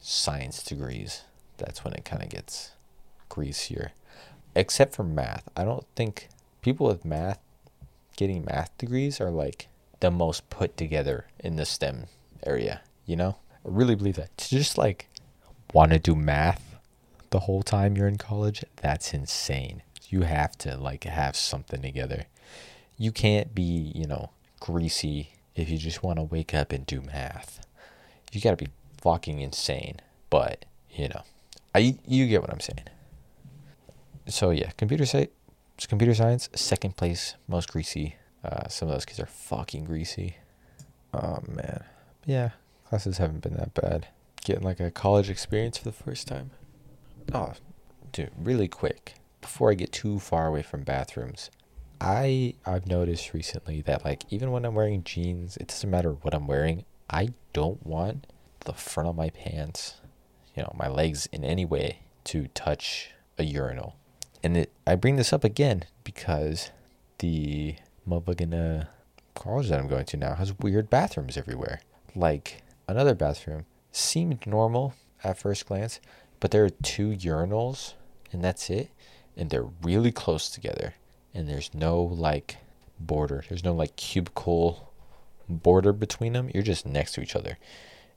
science 0.00 0.62
degrees, 0.62 1.22
that's 1.58 1.84
when 1.84 1.94
it 1.94 2.04
kind 2.04 2.22
of 2.22 2.28
gets 2.28 2.72
greasier. 3.28 3.92
Except 4.54 4.94
for 4.94 5.04
math. 5.04 5.48
I 5.56 5.64
don't 5.64 5.86
think 5.94 6.28
people 6.60 6.86
with 6.86 7.04
math 7.04 7.38
getting 8.20 8.44
math 8.44 8.76
degrees 8.76 9.18
are 9.18 9.30
like 9.30 9.68
the 10.00 10.10
most 10.10 10.50
put 10.50 10.76
together 10.76 11.24
in 11.38 11.56
the 11.56 11.64
STEM 11.64 12.04
area, 12.44 12.82
you 13.06 13.16
know? 13.16 13.36
I 13.64 13.68
really 13.70 13.94
believe 13.94 14.16
that. 14.16 14.36
To 14.36 14.50
just 14.50 14.76
like 14.76 15.08
want 15.72 15.92
to 15.92 15.98
do 15.98 16.14
math 16.14 16.76
the 17.30 17.40
whole 17.40 17.62
time 17.62 17.96
you're 17.96 18.06
in 18.06 18.18
college, 18.18 18.62
that's 18.76 19.14
insane. 19.14 19.82
You 20.10 20.22
have 20.22 20.58
to 20.58 20.76
like 20.76 21.04
have 21.04 21.34
something 21.34 21.80
together. 21.80 22.26
You 22.98 23.10
can't 23.10 23.54
be, 23.54 23.90
you 23.94 24.06
know, 24.06 24.32
greasy 24.60 25.30
if 25.56 25.70
you 25.70 25.78
just 25.78 26.02
want 26.02 26.18
to 26.18 26.22
wake 26.22 26.52
up 26.52 26.72
and 26.72 26.84
do 26.84 27.00
math. 27.00 27.66
You 28.32 28.42
got 28.42 28.50
to 28.50 28.62
be 28.62 28.70
fucking 28.98 29.40
insane. 29.40 29.96
But, 30.28 30.66
you 30.90 31.08
know, 31.08 31.22
I 31.74 31.96
you 32.06 32.26
get 32.26 32.42
what 32.42 32.52
I'm 32.52 32.60
saying. 32.60 32.84
So 34.26 34.50
yeah, 34.50 34.72
computer 34.76 35.06
science, 35.80 35.86
computer 35.88 36.14
science, 36.14 36.48
second 36.54 36.96
place, 36.96 37.36
most 37.48 37.72
greasy. 37.72 38.16
Uh, 38.44 38.68
some 38.68 38.88
of 38.88 38.94
those 38.94 39.06
kids 39.06 39.18
are 39.18 39.26
fucking 39.26 39.84
greasy. 39.84 40.36
Oh 41.14 41.38
man, 41.48 41.84
yeah, 42.26 42.50
classes 42.84 43.18
haven't 43.18 43.40
been 43.40 43.54
that 43.54 43.72
bad. 43.72 44.08
Getting 44.44 44.62
like 44.62 44.80
a 44.80 44.90
college 44.90 45.30
experience 45.30 45.78
for 45.78 45.84
the 45.84 45.92
first 46.04 46.28
time. 46.28 46.50
Oh, 47.32 47.54
dude, 48.12 48.30
really 48.38 48.68
quick 48.68 49.14
before 49.40 49.70
I 49.70 49.74
get 49.74 49.92
too 49.92 50.18
far 50.18 50.46
away 50.46 50.62
from 50.62 50.82
bathrooms. 50.82 51.50
I 51.98 52.54
I've 52.66 52.86
noticed 52.86 53.32
recently 53.32 53.80
that 53.82 54.04
like 54.04 54.24
even 54.28 54.50
when 54.50 54.66
I'm 54.66 54.74
wearing 54.74 55.02
jeans, 55.02 55.56
it 55.56 55.68
doesn't 55.68 55.90
matter 55.90 56.12
what 56.12 56.34
I'm 56.34 56.46
wearing. 56.46 56.84
I 57.08 57.30
don't 57.54 57.84
want 57.86 58.26
the 58.66 58.74
front 58.74 59.08
of 59.08 59.16
my 59.16 59.30
pants, 59.30 60.00
you 60.54 60.62
know, 60.62 60.72
my 60.76 60.88
legs 60.88 61.26
in 61.32 61.42
any 61.42 61.64
way 61.64 62.00
to 62.24 62.48
touch 62.48 63.12
a 63.38 63.44
urinal. 63.44 63.96
And 64.42 64.56
it 64.56 64.72
I 64.86 64.94
bring 64.94 65.16
this 65.16 65.32
up 65.32 65.44
again 65.44 65.84
because 66.04 66.70
the 67.18 67.76
motherfucking 68.08 68.82
uh, 68.82 68.84
college 69.34 69.68
that 69.68 69.78
I'm 69.78 69.88
going 69.88 70.06
to 70.06 70.16
now 70.16 70.34
has 70.34 70.58
weird 70.58 70.90
bathrooms 70.90 71.36
everywhere. 71.36 71.80
Like 72.14 72.62
another 72.88 73.14
bathroom 73.14 73.66
seemed 73.92 74.46
normal 74.46 74.94
at 75.22 75.38
first 75.38 75.66
glance, 75.66 76.00
but 76.40 76.50
there 76.50 76.64
are 76.64 76.70
two 76.70 77.10
urinals 77.10 77.94
and 78.32 78.42
that's 78.42 78.70
it. 78.70 78.90
And 79.36 79.50
they're 79.50 79.68
really 79.82 80.12
close 80.12 80.50
together 80.50 80.94
and 81.34 81.48
there's 81.48 81.72
no 81.72 82.02
like 82.02 82.56
border. 82.98 83.44
There's 83.48 83.64
no 83.64 83.74
like 83.74 83.96
cubicle 83.96 84.92
border 85.48 85.92
between 85.92 86.32
them. 86.32 86.50
You're 86.52 86.62
just 86.62 86.86
next 86.86 87.12
to 87.12 87.22
each 87.22 87.36
other. 87.36 87.58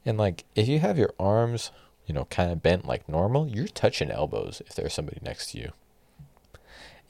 And 0.05 0.17
like 0.17 0.43
if 0.55 0.67
you 0.67 0.79
have 0.79 0.97
your 0.97 1.13
arms, 1.19 1.71
you 2.05 2.13
know, 2.13 2.25
kind 2.25 2.51
of 2.51 2.61
bent 2.61 2.85
like 2.85 3.07
normal, 3.07 3.47
you're 3.47 3.67
touching 3.67 4.11
elbows 4.11 4.61
if 4.65 4.75
there's 4.75 4.93
somebody 4.93 5.19
next 5.21 5.51
to 5.51 5.59
you. 5.59 5.71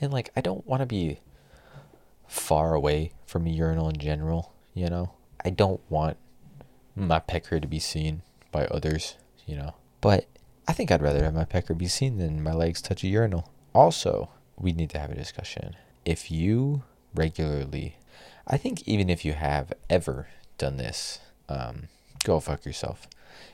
And 0.04 0.12
like 0.12 0.32
I 0.36 0.42
don't 0.42 0.68
want 0.68 0.82
to 0.82 0.86
be 0.86 1.20
far 2.28 2.74
away 2.74 3.14
from 3.26 3.48
a 3.48 3.50
urinal 3.50 3.90
in 3.90 3.98
general, 3.98 4.54
you 4.74 4.88
know. 4.88 5.14
I 5.46 5.50
don't 5.50 5.82
want 5.90 6.18
my 6.96 7.20
pecker 7.20 7.60
to 7.60 7.68
be 7.68 7.80
seen 7.80 8.22
by 8.52 8.66
others, 8.66 9.16
you 9.46 9.56
know. 9.56 9.76
But 10.02 10.28
I 10.68 10.74
think 10.74 10.92
I'd 10.92 11.02
rather 11.02 11.24
have 11.24 11.34
my 11.34 11.46
pecker 11.46 11.74
be 11.74 11.88
seen 11.88 12.18
than 12.18 12.44
my 12.44 12.54
legs 12.54 12.82
touch 12.82 13.04
a 13.04 13.08
urinal. 13.08 13.50
Also, 13.74 14.30
we 14.58 14.74
need 14.74 14.90
to 14.92 15.00
have 15.00 15.12
a 15.12 15.16
discussion 15.16 15.76
if 16.06 16.30
you 16.30 16.84
regularly, 17.16 17.98
I 18.48 18.58
think 18.58 18.88
even 18.88 19.10
if 19.10 19.24
you 19.24 19.34
have 19.34 19.74
ever 19.90 20.28
done 20.58 20.78
this, 20.78 21.20
um, 21.48 21.88
go 22.24 22.40
fuck 22.40 22.66
yourself. 22.66 23.08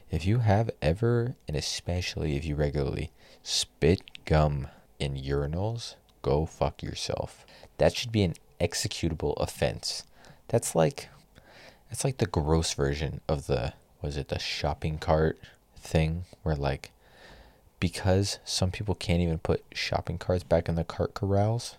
If 0.09 0.25
you 0.25 0.39
have 0.39 0.71
ever, 0.81 1.35
and 1.47 1.55
especially 1.55 2.35
if 2.35 2.43
you 2.45 2.55
regularly 2.55 3.11
spit 3.43 4.25
gum 4.25 4.67
in 4.99 5.15
urinals, 5.15 5.95
go 6.21 6.45
fuck 6.45 6.81
yourself. 6.83 7.45
That 7.77 7.95
should 7.95 8.11
be 8.11 8.23
an 8.23 8.35
executable 8.59 9.35
offense. 9.37 10.03
That's 10.47 10.75
like, 10.75 11.09
that's 11.89 12.03
like 12.03 12.17
the 12.17 12.25
gross 12.25 12.73
version 12.73 13.21
of 13.27 13.47
the, 13.47 13.73
was 14.01 14.17
it 14.17 14.29
the 14.29 14.39
shopping 14.39 14.97
cart 14.97 15.39
thing 15.77 16.25
where 16.43 16.55
like, 16.55 16.91
because 17.79 18.39
some 18.43 18.71
people 18.71 18.95
can't 18.95 19.21
even 19.21 19.39
put 19.39 19.63
shopping 19.73 20.17
carts 20.17 20.43
back 20.43 20.67
in 20.67 20.75
the 20.75 20.83
cart 20.83 21.13
corrals, 21.13 21.77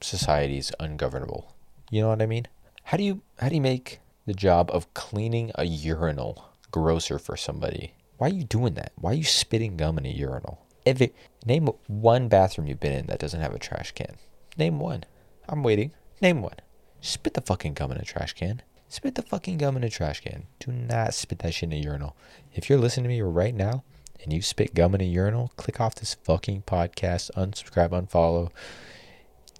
society 0.00 0.58
is 0.58 0.72
ungovernable. 0.78 1.54
You 1.90 2.02
know 2.02 2.08
what 2.08 2.22
I 2.22 2.26
mean? 2.26 2.46
How 2.84 2.96
do 2.96 3.04
you 3.04 3.22
how 3.38 3.48
do 3.48 3.54
you 3.54 3.60
make 3.60 4.00
the 4.26 4.34
job 4.34 4.70
of 4.72 4.92
cleaning 4.94 5.52
a 5.54 5.64
urinal 5.64 6.52
grosser 6.70 7.18
for 7.18 7.36
somebody? 7.36 7.94
Why 8.18 8.28
are 8.28 8.32
you 8.32 8.44
doing 8.44 8.74
that? 8.74 8.92
Why 8.96 9.12
are 9.12 9.14
you 9.14 9.24
spitting 9.24 9.76
gum 9.76 9.98
in 9.98 10.06
a 10.06 10.10
urinal? 10.10 10.64
It, 10.84 11.14
name 11.46 11.68
one 11.86 12.28
bathroom 12.28 12.66
you've 12.66 12.80
been 12.80 12.92
in 12.92 13.06
that 13.06 13.20
doesn't 13.20 13.40
have 13.40 13.54
a 13.54 13.58
trash 13.58 13.92
can. 13.92 14.16
Name 14.56 14.80
one. 14.80 15.04
I'm 15.48 15.62
waiting. 15.62 15.92
Name 16.20 16.42
one. 16.42 16.56
Spit 17.00 17.34
the 17.34 17.40
fucking 17.40 17.74
gum 17.74 17.92
in 17.92 17.98
a 17.98 18.04
trash 18.04 18.32
can. 18.32 18.62
Spit 18.88 19.14
the 19.14 19.22
fucking 19.22 19.58
gum 19.58 19.76
in 19.76 19.84
a 19.84 19.88
trash 19.88 20.20
can. 20.20 20.46
Do 20.58 20.70
not 20.70 21.14
spit 21.14 21.38
that 21.40 21.54
shit 21.54 21.72
in 21.72 21.78
a 21.78 21.82
urinal. 21.82 22.16
If 22.52 22.68
you're 22.68 22.78
listening 22.78 23.04
to 23.04 23.08
me 23.08 23.22
right 23.22 23.54
now 23.54 23.84
and 24.22 24.32
you 24.32 24.42
spit 24.42 24.74
gum 24.74 24.94
in 24.94 25.00
a 25.00 25.04
urinal, 25.04 25.52
click 25.56 25.80
off 25.80 25.94
this 25.94 26.14
fucking 26.14 26.62
podcast, 26.62 27.30
unsubscribe, 27.32 27.90
unfollow. 27.90 28.50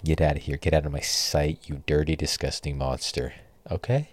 Get 0.04 0.20
out 0.20 0.36
of 0.36 0.42
here. 0.42 0.56
Get 0.56 0.74
out 0.74 0.84
of 0.84 0.92
my 0.92 1.00
sight, 1.00 1.60
you 1.66 1.82
dirty, 1.86 2.16
disgusting 2.16 2.76
monster. 2.76 3.34
Okay? 3.70 4.10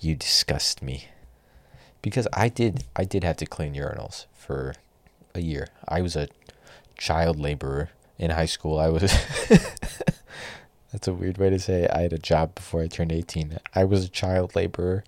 You 0.00 0.16
disgust 0.16 0.82
me. 0.82 1.08
Because 2.00 2.26
I 2.32 2.48
did 2.48 2.84
I 2.96 3.04
did 3.04 3.22
have 3.22 3.36
to 3.36 3.46
clean 3.46 3.74
urinals 3.74 4.26
for 4.34 4.74
a 5.34 5.40
year. 5.40 5.68
I 5.88 6.02
was 6.02 6.16
a 6.16 6.28
child 6.96 7.38
laborer 7.38 7.90
in 8.18 8.30
high 8.30 8.46
school. 8.46 8.78
I 8.78 8.88
was 8.88 9.02
That's 10.92 11.08
a 11.08 11.14
weird 11.14 11.38
way 11.38 11.48
to 11.50 11.58
say 11.58 11.84
it. 11.84 11.90
I 11.90 12.02
had 12.02 12.12
a 12.12 12.18
job 12.18 12.54
before 12.54 12.82
I 12.82 12.86
turned 12.86 13.12
18. 13.12 13.58
I 13.74 13.84
was 13.84 14.04
a 14.04 14.08
child 14.08 14.54
laborer. 14.54 15.04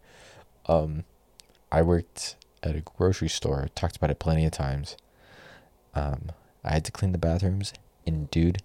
Um 0.67 1.05
I 1.71 1.83
worked 1.83 2.37
at 2.63 2.77
a 2.77 2.81
grocery 2.81 3.29
store. 3.29 3.69
Talked 3.75 3.97
about 3.97 4.11
it 4.11 4.19
plenty 4.19 4.45
of 4.47 4.53
times. 4.53 4.97
Um 5.95 6.33
I 6.65 6.73
had 6.73 6.85
to 6.87 6.93
clean 6.93 7.13
the 7.13 7.19
bathrooms 7.19 7.75
and 8.07 8.31
dude, 8.31 8.63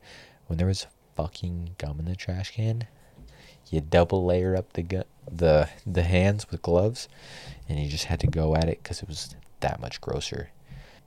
when 0.48 0.58
there 0.58 0.68
was 0.68 0.88
fucking 1.16 1.72
gum 1.78 2.00
in 2.00 2.06
the 2.06 2.16
trash 2.16 2.52
can, 2.52 2.88
you 3.70 3.82
double 3.82 4.26
layer 4.26 4.56
up 4.56 4.74
the 4.74 4.82
gu- 4.84 5.04
the 5.32 5.70
the 5.86 6.04
hands 6.04 6.50
with 6.50 6.62
gloves, 6.62 7.08
and 7.68 7.80
you 7.80 7.90
just 7.90 8.06
had 8.06 8.20
to 8.22 8.28
go 8.28 8.56
at 8.56 8.68
it 8.68 8.82
because 8.82 9.02
it 9.02 9.08
was 9.08 9.36
that 9.60 9.80
much 9.80 10.02
grosser. 10.02 10.50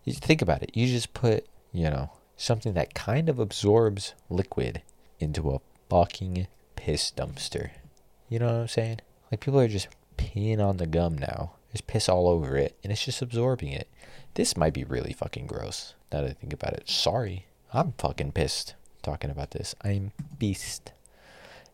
You 0.04 0.12
think 0.12 0.42
about 0.42 0.62
it. 0.62 0.70
You 0.74 0.86
just 0.86 1.14
put 1.14 1.46
you 1.72 1.84
know 1.84 2.10
something 2.36 2.74
that 2.74 2.94
kind 2.94 3.28
of 3.28 3.38
absorbs 3.38 4.14
liquid 4.28 4.82
into 5.20 5.50
a 5.50 5.60
fucking 5.88 6.46
piss 6.76 7.12
dumpster. 7.16 7.70
You 8.28 8.38
know 8.40 8.46
what 8.46 8.54
I'm 8.54 8.68
saying? 8.68 9.00
Like 9.30 9.40
people 9.40 9.60
are 9.60 9.68
just 9.68 9.88
peeing 10.16 10.60
on 10.60 10.78
the 10.78 10.86
gum 10.86 11.16
now. 11.16 11.52
There's 11.70 11.80
piss 11.80 12.08
all 12.08 12.28
over 12.28 12.56
it, 12.56 12.76
and 12.82 12.92
it's 12.92 13.04
just 13.04 13.22
absorbing 13.22 13.72
it. 13.72 13.88
This 14.34 14.56
might 14.56 14.74
be 14.74 14.84
really 14.84 15.12
fucking 15.12 15.46
gross. 15.46 15.94
Now 16.12 16.22
that 16.22 16.30
I 16.30 16.32
think 16.34 16.52
about 16.52 16.74
it, 16.74 16.88
sorry. 16.88 17.46
I'm 17.72 17.92
fucking 17.98 18.32
pissed 18.32 18.74
talking 19.02 19.30
about 19.30 19.52
this. 19.52 19.74
I'm 19.82 20.12
beast. 20.38 20.92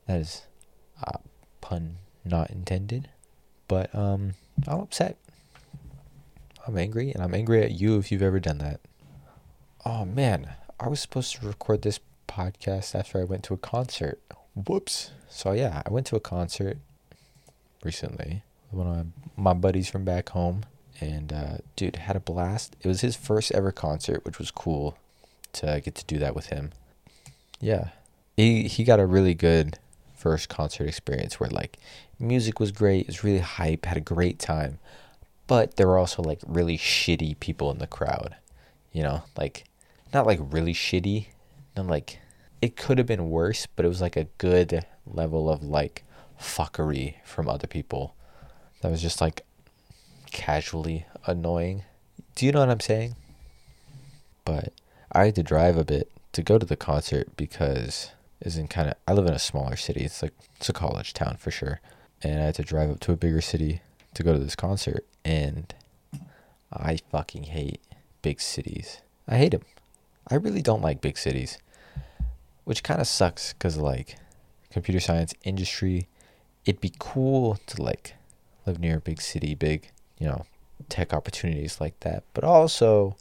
That 0.07 0.21
is 0.21 0.43
a 1.03 1.19
pun 1.61 1.97
not 2.25 2.51
intended. 2.51 3.09
But 3.67 3.95
um 3.95 4.35
I'm 4.67 4.81
upset. 4.81 5.17
I'm 6.69 6.79
angry 6.79 7.11
and 7.11 7.21
I'm 7.23 7.35
angry 7.35 7.63
at 7.65 7.73
you 7.73 7.99
if 7.99 8.13
you've 8.13 8.23
ever 8.23 8.39
done 8.39 8.59
that. 8.59 8.81
Oh 9.85 10.05
man, 10.05 10.51
I 10.79 10.89
was 10.89 11.01
supposed 11.01 11.35
to 11.37 11.47
record 11.47 11.83
this 11.83 11.99
podcast 12.29 12.95
after 12.95 13.21
I 13.21 13.25
went 13.25 13.43
to 13.45 13.55
a 13.55 13.59
concert. 13.59 14.21
Whoops. 14.55 15.11
So 15.29 15.53
yeah, 15.53 15.83
I 15.85 15.91
went 15.91 16.07
to 16.09 16.17
a 16.17 16.21
concert 16.21 16.79
recently 17.83 18.43
with 18.71 18.87
one 18.87 18.99
of 18.99 19.07
my 19.37 19.55
buddies 19.55 19.89
from 19.89 20.05
back 20.05 20.29
home 20.29 20.65
and 21.01 21.33
uh, 21.33 21.59
dude 21.75 21.97
had 21.97 22.15
a 22.15 22.21
blast. 22.21 22.77
It 22.81 22.87
was 22.87 23.01
his 23.01 23.17
first 23.17 23.51
ever 23.53 23.73
concert, 23.73 24.25
which 24.25 24.39
was 24.39 24.53
cool 24.53 24.97
to 25.55 25.81
get 25.83 25.97
to 25.97 26.05
do 26.05 26.19
that 26.19 26.37
with 26.37 26.47
him 26.47 26.73
yeah, 27.61 27.89
he 28.37 28.65
he 28.65 28.85
got 28.85 29.01
a 29.01 29.07
really 29.07 29.35
good 29.35 29.79
first 30.17 30.49
concert 30.49 30.89
experience 30.89 31.39
where 31.39 31.51
like 31.51 31.79
music 32.19 32.61
was 32.61 32.73
great, 32.73 33.03
it 33.03 33.07
was 33.09 33.25
really 33.25 33.39
hype, 33.39 33.87
had 33.87 33.97
a 33.97 34.01
great 34.01 34.39
time, 34.39 34.79
but 35.49 35.77
there 35.77 35.89
were 35.89 35.99
also 35.99 36.23
like 36.23 36.41
really 36.47 36.79
shitty 36.79 37.41
people 37.41 37.73
in 37.73 37.79
the 37.79 37.87
crowd, 37.89 38.37
you 38.93 39.03
know, 39.03 39.23
like 39.37 39.65
not 40.15 40.27
like 40.27 40.39
really 40.41 40.75
shitty, 40.75 41.29
not 41.77 41.87
like 41.87 42.21
it 42.63 42.77
could 42.77 42.99
have 42.99 43.07
been 43.07 43.31
worse, 43.31 43.67
but 43.67 43.85
it 43.85 43.89
was 43.89 44.01
like 44.01 44.17
a 44.17 44.29
good 44.37 44.85
level 45.07 45.51
of 45.51 45.63
like 45.65 46.05
fuckery 46.41 47.17
from 47.25 47.49
other 47.49 47.67
people 47.67 48.15
that 48.83 48.91
was 48.91 49.03
just 49.03 49.21
like 49.21 49.45
casually 50.31 51.07
annoying. 51.27 51.83
Do 52.35 52.45
you 52.45 52.53
know 52.53 52.61
what 52.61 52.71
I'm 52.71 52.81
saying? 52.81 53.17
But 54.45 54.73
I 55.11 55.25
had 55.25 55.35
to 55.37 55.43
drive 55.43 55.79
a 55.79 55.85
bit 55.85 56.13
to 56.33 56.43
go 56.43 56.59
to 56.59 56.67
the 56.67 56.77
concert 56.77 57.37
because 57.37 58.11
is 58.43 58.59
in 58.59 58.69
kind 58.69 58.89
of 58.89 58.95
I 59.09 59.15
live 59.15 59.27
in 59.27 59.33
a 59.33 59.39
smaller 59.39 59.77
city. 59.77 60.05
It's 60.05 60.23
like 60.23 60.35
it's 60.57 60.69
a 60.69 60.75
college 60.75 61.15
town 61.15 61.39
for 61.39 61.51
sure, 61.51 61.81
and 62.23 62.39
I 62.43 62.45
had 62.45 62.55
to 62.57 62.63
drive 62.63 62.91
up 62.91 63.01
to 63.01 63.13
a 63.13 63.17
bigger 63.17 63.41
city 63.41 63.81
to 64.19 64.25
go 64.25 64.33
to 64.33 64.39
this 64.39 64.57
concert, 64.57 65.07
and 65.25 65.73
I 66.73 66.99
fucking 67.11 67.45
hate 67.45 67.81
big 68.21 68.41
cities. 68.41 69.01
I 69.29 69.37
hate 69.37 69.53
them. 69.53 69.63
I 70.29 70.35
really 70.35 70.61
don't 70.61 70.83
like 70.83 71.01
big 71.01 71.17
cities, 71.17 71.59
which 72.65 72.83
kind 72.83 73.01
of 73.01 73.07
sucks 73.07 73.53
because 73.53 73.77
like 73.77 74.17
computer 74.71 74.99
science 74.99 75.35
industry, 75.45 76.09
it'd 76.67 76.81
be 76.81 76.93
cool 76.99 77.59
to 77.69 77.83
like 77.83 78.15
live 78.67 78.81
near 78.81 78.97
a 78.97 79.01
big 79.01 79.23
city, 79.23 79.55
big 79.55 79.91
you 80.19 80.27
know 80.27 80.47
tech 80.89 81.15
opportunities 81.15 81.81
like 81.81 81.99
that, 82.01 82.25
but 82.35 82.43
also 82.43 83.17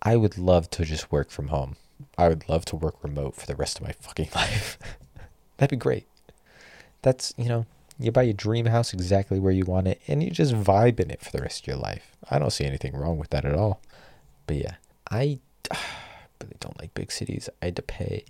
I 0.00 0.16
would 0.16 0.38
love 0.38 0.70
to 0.70 0.84
just 0.84 1.10
work 1.10 1.30
from 1.30 1.48
home. 1.48 1.74
I 2.16 2.28
would 2.28 2.48
love 2.48 2.64
to 2.66 2.76
work 2.76 3.02
remote 3.02 3.34
for 3.34 3.46
the 3.46 3.56
rest 3.56 3.78
of 3.80 3.86
my 3.86 3.92
fucking 3.92 4.28
life. 4.36 4.78
That'd 5.56 5.78
be 5.78 5.82
great. 5.82 6.06
That's, 7.02 7.34
you 7.36 7.48
know, 7.48 7.66
You 8.02 8.10
buy 8.12 8.22
your 8.22 8.34
dream 8.34 8.66
house 8.66 8.92
exactly 8.92 9.38
where 9.38 9.52
you 9.52 9.64
want 9.64 9.86
it, 9.86 10.00
and 10.08 10.22
you 10.22 10.30
just 10.30 10.54
vibe 10.54 11.00
in 11.00 11.10
it 11.10 11.22
for 11.22 11.30
the 11.30 11.42
rest 11.42 11.62
of 11.62 11.66
your 11.68 11.76
life. 11.76 12.16
I 12.30 12.38
don't 12.38 12.50
see 12.50 12.64
anything 12.64 12.96
wrong 12.96 13.18
with 13.18 13.30
that 13.30 13.44
at 13.44 13.54
all. 13.54 13.80
But 14.46 14.56
yeah, 14.56 14.74
I 15.10 15.38
really 16.40 16.56
don't 16.60 16.78
like 16.80 16.94
big 16.94 17.12
cities. 17.12 17.48
I 17.60 17.66
had 17.66 17.76
to 17.76 17.82
pay. 17.82 18.24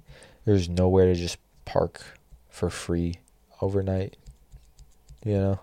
There's 0.44 0.68
nowhere 0.68 1.06
to 1.06 1.14
just 1.14 1.38
park 1.64 2.18
for 2.50 2.68
free 2.68 3.16
overnight. 3.60 4.16
You 5.24 5.34
know, 5.34 5.60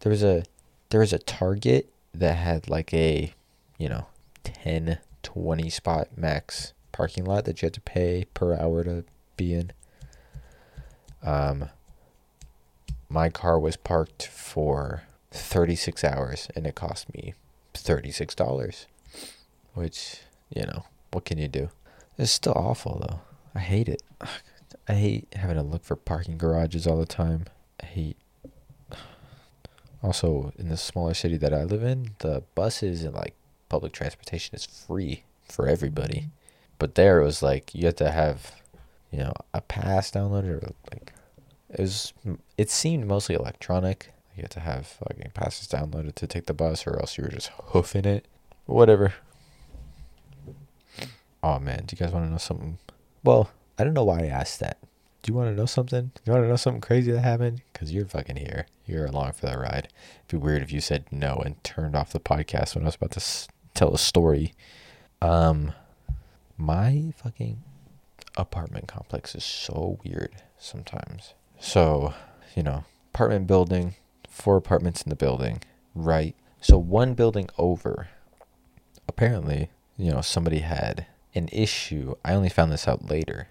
there 0.00 0.10
was 0.10 0.22
a 0.22 0.44
there 0.90 1.00
was 1.00 1.12
a 1.12 1.18
Target 1.18 1.90
that 2.14 2.36
had 2.36 2.68
like 2.68 2.92
a, 2.94 3.32
you 3.78 3.88
know, 3.88 4.06
10, 4.44 4.98
20 5.22 5.70
spot 5.70 6.08
max 6.16 6.72
parking 6.92 7.24
lot 7.24 7.44
that 7.44 7.60
you 7.60 7.66
had 7.66 7.74
to 7.74 7.80
pay 7.80 8.26
per 8.34 8.54
hour 8.54 8.84
to 8.84 9.04
be 9.36 9.54
in. 9.54 9.72
Um, 11.22 11.68
my 13.08 13.28
car 13.28 13.58
was 13.58 13.76
parked 13.76 14.26
for 14.26 15.04
36 15.30 16.04
hours 16.04 16.48
and 16.54 16.66
it 16.66 16.74
cost 16.74 17.12
me 17.14 17.34
$36, 17.74 18.86
which, 19.74 20.20
you 20.54 20.62
know, 20.62 20.84
what 21.12 21.24
can 21.24 21.38
you 21.38 21.48
do? 21.48 21.70
It's 22.18 22.32
still 22.32 22.54
awful 22.54 23.04
though. 23.06 23.20
I 23.54 23.60
hate 23.60 23.88
it. 23.88 24.02
I 24.88 24.94
hate 24.94 25.28
having 25.34 25.56
to 25.56 25.62
look 25.62 25.84
for 25.84 25.96
parking 25.96 26.38
garages 26.38 26.86
all 26.86 26.98
the 26.98 27.06
time. 27.06 27.44
I 27.82 27.86
hate. 27.86 28.16
Also, 30.02 30.52
in 30.58 30.68
the 30.68 30.76
smaller 30.76 31.14
city 31.14 31.36
that 31.38 31.52
I 31.52 31.64
live 31.64 31.82
in, 31.82 32.10
the 32.20 32.42
buses 32.54 33.02
and 33.02 33.14
like 33.14 33.34
public 33.68 33.92
transportation 33.92 34.54
is 34.54 34.64
free 34.64 35.24
for 35.44 35.66
everybody. 35.66 36.28
But 36.78 36.94
there 36.94 37.20
it 37.20 37.24
was 37.24 37.42
like 37.42 37.74
you 37.74 37.86
had 37.86 37.96
to 37.96 38.10
have, 38.10 38.52
you 39.10 39.18
know, 39.18 39.32
a 39.52 39.60
pass 39.60 40.10
downloaded 40.10 40.62
or 40.62 40.72
like 40.92 41.12
it 41.70 41.80
was. 41.80 42.12
It 42.56 42.70
seemed 42.70 43.06
mostly 43.06 43.34
electronic. 43.34 44.12
You 44.36 44.42
had 44.42 44.50
to 44.52 44.60
have 44.60 44.86
fucking 44.86 45.32
passes 45.34 45.66
downloaded 45.68 46.14
to 46.16 46.26
take 46.26 46.46
the 46.46 46.54
bus, 46.54 46.86
or 46.86 46.98
else 46.98 47.18
you 47.18 47.24
were 47.24 47.30
just 47.30 47.50
hoofing 47.72 48.04
it. 48.04 48.26
Whatever. 48.66 49.14
Oh 51.42 51.58
man, 51.58 51.84
do 51.86 51.94
you 51.94 51.98
guys 52.04 52.12
want 52.12 52.26
to 52.26 52.30
know 52.30 52.38
something? 52.38 52.78
Well, 53.24 53.50
I 53.78 53.84
don't 53.84 53.94
know 53.94 54.04
why 54.04 54.20
I 54.22 54.26
asked 54.26 54.60
that. 54.60 54.78
Do 55.22 55.30
you 55.32 55.36
want 55.36 55.50
to 55.50 55.54
know 55.56 55.66
something? 55.66 56.10
You 56.24 56.32
want 56.32 56.44
to 56.44 56.48
know 56.48 56.56
something 56.56 56.80
crazy 56.80 57.10
that 57.12 57.20
happened? 57.20 57.62
Because 57.72 57.92
you're 57.92 58.06
fucking 58.06 58.36
here. 58.36 58.66
You're 58.86 59.06
along 59.06 59.32
for 59.32 59.46
the 59.46 59.58
ride. 59.58 59.88
It'd 60.26 60.28
be 60.28 60.36
weird 60.36 60.62
if 60.62 60.72
you 60.72 60.80
said 60.80 61.04
no 61.10 61.34
and 61.44 61.62
turned 61.64 61.94
off 61.96 62.12
the 62.12 62.20
podcast 62.20 62.74
when 62.74 62.84
I 62.84 62.88
was 62.88 62.94
about 62.94 63.10
to 63.12 63.20
s- 63.20 63.48
tell 63.74 63.92
a 63.94 63.98
story. 63.98 64.54
Um, 65.20 65.72
my 66.56 67.12
fucking 67.16 67.62
apartment 68.36 68.86
complex 68.88 69.34
is 69.34 69.44
so 69.44 69.98
weird 70.04 70.42
sometimes. 70.58 71.34
So, 71.60 72.14
you 72.54 72.62
know, 72.62 72.84
apartment 73.12 73.46
building, 73.46 73.94
four 74.28 74.56
apartments 74.56 75.02
in 75.02 75.10
the 75.10 75.16
building, 75.16 75.60
right? 75.94 76.34
So 76.60 76.78
one 76.78 77.14
building 77.14 77.48
over, 77.58 78.08
apparently, 79.08 79.70
you 79.96 80.12
know, 80.12 80.20
somebody 80.20 80.60
had 80.60 81.06
an 81.34 81.48
issue. 81.52 82.14
I 82.24 82.34
only 82.34 82.48
found 82.48 82.72
this 82.72 82.86
out 82.86 83.10
later, 83.10 83.48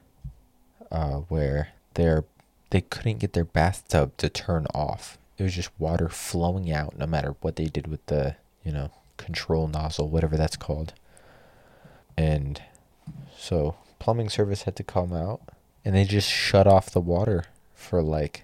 uh, 0.91 1.21
where 1.27 1.69
they're 1.95 2.25
they 2.69 2.81
couldn't 2.81 3.19
get 3.19 3.31
their 3.31 3.45
bathtub 3.45 4.17
to 4.17 4.27
turn 4.29 4.67
off. 4.73 5.17
It 5.37 5.43
was 5.43 5.55
just 5.55 5.69
water 5.79 6.09
flowing 6.09 6.71
out, 6.71 6.97
no 6.97 7.05
matter 7.05 7.35
what 7.39 7.55
they 7.55 7.65
did 7.65 7.87
with 7.87 8.05
the 8.07 8.35
you 8.63 8.71
know 8.71 8.91
control 9.17 9.67
nozzle, 9.67 10.09
whatever 10.09 10.37
that's 10.37 10.57
called. 10.57 10.93
And 12.17 12.61
so 13.37 13.75
plumbing 13.99 14.29
service 14.29 14.63
had 14.63 14.75
to 14.77 14.83
come 14.83 15.13
out, 15.13 15.41
and 15.85 15.95
they 15.95 16.03
just 16.03 16.29
shut 16.29 16.67
off 16.67 16.89
the 16.89 17.01
water 17.01 17.45
for 17.77 18.01
like 18.01 18.43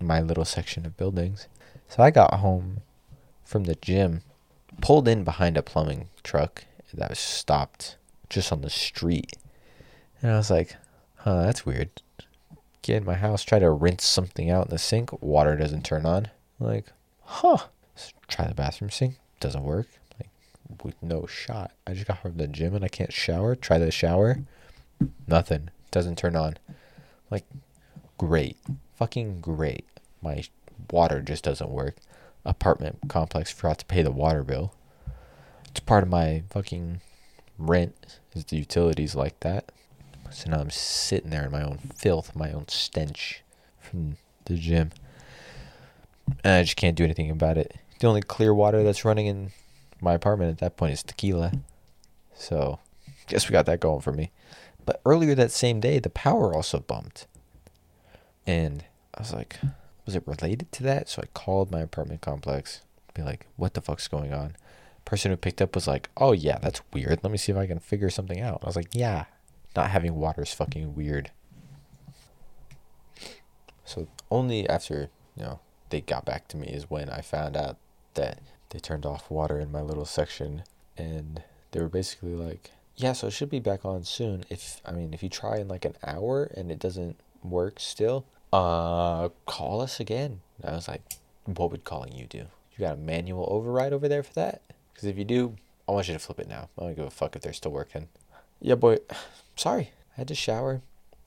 my 0.00 0.20
little 0.20 0.44
section 0.44 0.86
of 0.86 0.96
buildings. 0.96 1.48
So 1.88 2.02
I 2.02 2.10
got 2.10 2.34
home 2.34 2.78
from 3.44 3.64
the 3.64 3.74
gym, 3.74 4.22
pulled 4.80 5.08
in 5.08 5.24
behind 5.24 5.56
a 5.56 5.62
plumbing 5.62 6.08
truck 6.22 6.64
that 6.94 7.10
was 7.10 7.18
stopped 7.18 7.96
just 8.30 8.52
on 8.52 8.62
the 8.62 8.70
street. 8.70 9.34
And 10.22 10.30
I 10.30 10.36
was 10.36 10.50
like, 10.50 10.76
huh, 11.16 11.42
that's 11.42 11.66
weird. 11.66 11.90
Get 12.82 12.98
in 12.98 13.04
my 13.04 13.14
house, 13.14 13.42
try 13.42 13.58
to 13.58 13.70
rinse 13.70 14.04
something 14.04 14.48
out 14.48 14.66
in 14.66 14.70
the 14.70 14.78
sink, 14.78 15.10
water 15.20 15.56
doesn't 15.56 15.84
turn 15.84 16.06
on. 16.06 16.28
Like, 16.58 16.86
huh. 17.24 17.58
So 17.96 18.12
try 18.28 18.46
the 18.46 18.54
bathroom 18.54 18.90
sink, 18.90 19.18
doesn't 19.40 19.64
work. 19.64 19.88
Like, 20.18 20.30
with 20.84 21.02
no 21.02 21.26
shot. 21.26 21.72
I 21.86 21.94
just 21.94 22.06
got 22.06 22.22
from 22.22 22.36
the 22.36 22.46
gym 22.46 22.74
and 22.74 22.84
I 22.84 22.88
can't 22.88 23.12
shower. 23.12 23.56
Try 23.56 23.78
the 23.78 23.90
shower, 23.90 24.38
nothing. 25.26 25.70
Doesn't 25.90 26.16
turn 26.16 26.36
on. 26.36 26.58
Like, 27.30 27.44
great. 28.18 28.56
Fucking 28.96 29.40
great. 29.40 29.86
My 30.20 30.44
water 30.90 31.20
just 31.22 31.44
doesn't 31.44 31.70
work. 31.70 31.96
Apartment 32.44 32.98
complex 33.08 33.52
forgot 33.52 33.78
to 33.78 33.86
pay 33.86 34.02
the 34.02 34.10
water 34.10 34.42
bill. 34.42 34.74
It's 35.70 35.80
part 35.80 36.02
of 36.02 36.08
my 36.08 36.42
fucking 36.50 37.00
rent 37.58 38.18
is 38.34 38.44
the 38.44 38.56
utilities 38.56 39.14
like 39.14 39.38
that. 39.40 39.70
So 40.30 40.50
now 40.50 40.60
I'm 40.60 40.70
sitting 40.70 41.30
there 41.30 41.46
in 41.46 41.52
my 41.52 41.62
own 41.62 41.78
filth, 41.94 42.36
my 42.36 42.52
own 42.52 42.68
stench 42.68 43.42
from 43.80 44.16
the 44.44 44.54
gym. 44.54 44.90
And 46.44 46.54
I 46.54 46.62
just 46.62 46.76
can't 46.76 46.96
do 46.96 47.04
anything 47.04 47.30
about 47.30 47.56
it. 47.56 47.74
The 48.00 48.06
only 48.06 48.22
clear 48.22 48.54
water 48.54 48.82
that's 48.82 49.04
running 49.04 49.26
in 49.26 49.50
my 50.00 50.14
apartment 50.14 50.50
at 50.50 50.58
that 50.58 50.76
point 50.76 50.92
is 50.92 51.02
tequila. 51.02 51.52
So, 52.34 52.78
guess 53.26 53.48
we 53.48 53.52
got 53.52 53.66
that 53.66 53.80
going 53.80 54.00
for 54.00 54.12
me. 54.12 54.30
But 54.84 55.00
earlier 55.04 55.34
that 55.34 55.50
same 55.50 55.80
day, 55.80 55.98
the 55.98 56.10
power 56.10 56.54
also 56.54 56.80
bumped. 56.80 57.26
And 58.48 58.82
I 59.14 59.20
was 59.20 59.34
like, 59.34 59.58
was 60.06 60.16
it 60.16 60.26
related 60.26 60.72
to 60.72 60.82
that? 60.84 61.10
So 61.10 61.20
I 61.22 61.26
called 61.34 61.70
my 61.70 61.80
apartment 61.80 62.22
complex, 62.22 62.80
be 63.12 63.20
like, 63.20 63.44
what 63.56 63.74
the 63.74 63.82
fuck's 63.82 64.08
going 64.08 64.32
on? 64.32 64.56
Person 65.04 65.30
who 65.30 65.36
picked 65.36 65.60
up 65.60 65.74
was 65.74 65.86
like, 65.86 66.08
oh 66.16 66.32
yeah, 66.32 66.58
that's 66.58 66.80
weird. 66.94 67.20
Let 67.22 67.30
me 67.30 67.36
see 67.36 67.52
if 67.52 67.58
I 67.58 67.66
can 67.66 67.78
figure 67.78 68.08
something 68.08 68.40
out. 68.40 68.60
I 68.62 68.66
was 68.66 68.74
like, 68.74 68.88
yeah, 68.94 69.26
not 69.76 69.90
having 69.90 70.14
water 70.14 70.44
is 70.44 70.54
fucking 70.54 70.94
weird. 70.94 71.30
So 73.84 74.08
only 74.30 74.66
after, 74.66 75.10
you 75.36 75.42
know, 75.42 75.60
they 75.90 76.00
got 76.00 76.24
back 76.24 76.48
to 76.48 76.56
me 76.56 76.68
is 76.68 76.88
when 76.88 77.10
I 77.10 77.20
found 77.20 77.54
out 77.54 77.76
that 78.14 78.40
they 78.70 78.78
turned 78.78 79.04
off 79.04 79.30
water 79.30 79.60
in 79.60 79.70
my 79.70 79.82
little 79.82 80.06
section 80.06 80.62
and 80.96 81.42
they 81.72 81.80
were 81.80 81.88
basically 81.90 82.34
like, 82.34 82.70
yeah, 82.96 83.12
so 83.12 83.26
it 83.26 83.32
should 83.32 83.50
be 83.50 83.60
back 83.60 83.84
on 83.84 84.04
soon. 84.04 84.44
If 84.48 84.80
I 84.86 84.92
mean, 84.92 85.12
if 85.12 85.22
you 85.22 85.28
try 85.28 85.58
in 85.58 85.68
like 85.68 85.84
an 85.84 85.96
hour 86.02 86.44
and 86.56 86.72
it 86.72 86.78
doesn't 86.78 87.20
work 87.42 87.78
still, 87.78 88.24
uh, 88.52 89.28
call 89.46 89.80
us 89.80 90.00
again. 90.00 90.40
And 90.62 90.72
I 90.72 90.74
was 90.74 90.88
like, 90.88 91.02
what 91.44 91.70
would 91.70 91.84
calling 91.84 92.12
you 92.14 92.26
do? 92.26 92.46
You 92.76 92.78
got 92.80 92.94
a 92.94 93.00
manual 93.00 93.46
override 93.50 93.92
over 93.92 94.08
there 94.08 94.22
for 94.22 94.34
that? 94.34 94.62
Because 94.92 95.08
if 95.08 95.16
you 95.16 95.24
do, 95.24 95.56
I 95.88 95.92
want 95.92 96.08
you 96.08 96.14
to 96.14 96.20
flip 96.20 96.40
it 96.40 96.48
now. 96.48 96.68
I 96.78 96.82
don't 96.82 96.94
give 96.96 97.06
a 97.06 97.10
fuck 97.10 97.36
if 97.36 97.42
they're 97.42 97.52
still 97.52 97.72
working. 97.72 98.08
Yeah, 98.60 98.74
boy. 98.74 98.98
Sorry. 99.56 99.92
I 100.16 100.20
had 100.22 100.28
to 100.28 100.34
shower 100.34 100.82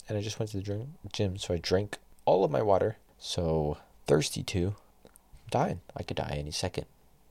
and 0.08 0.18
I 0.18 0.22
just 0.22 0.40
went 0.40 0.52
to 0.52 0.58
the 0.58 0.64
gym, 0.64 0.94
gym, 1.14 1.38
so 1.38 1.54
I 1.54 1.58
drank 1.58 1.98
all 2.26 2.44
of 2.44 2.52
my 2.52 2.62
water. 2.62 2.98
So, 3.18 3.78
thirsty 4.08 4.44
too. 4.44 4.76
I'm 5.06 5.50
dying. 5.50 5.82
I 5.96 6.04
could 6.04 6.18
die 6.18 6.36
any 6.38 6.52
second 6.52 6.86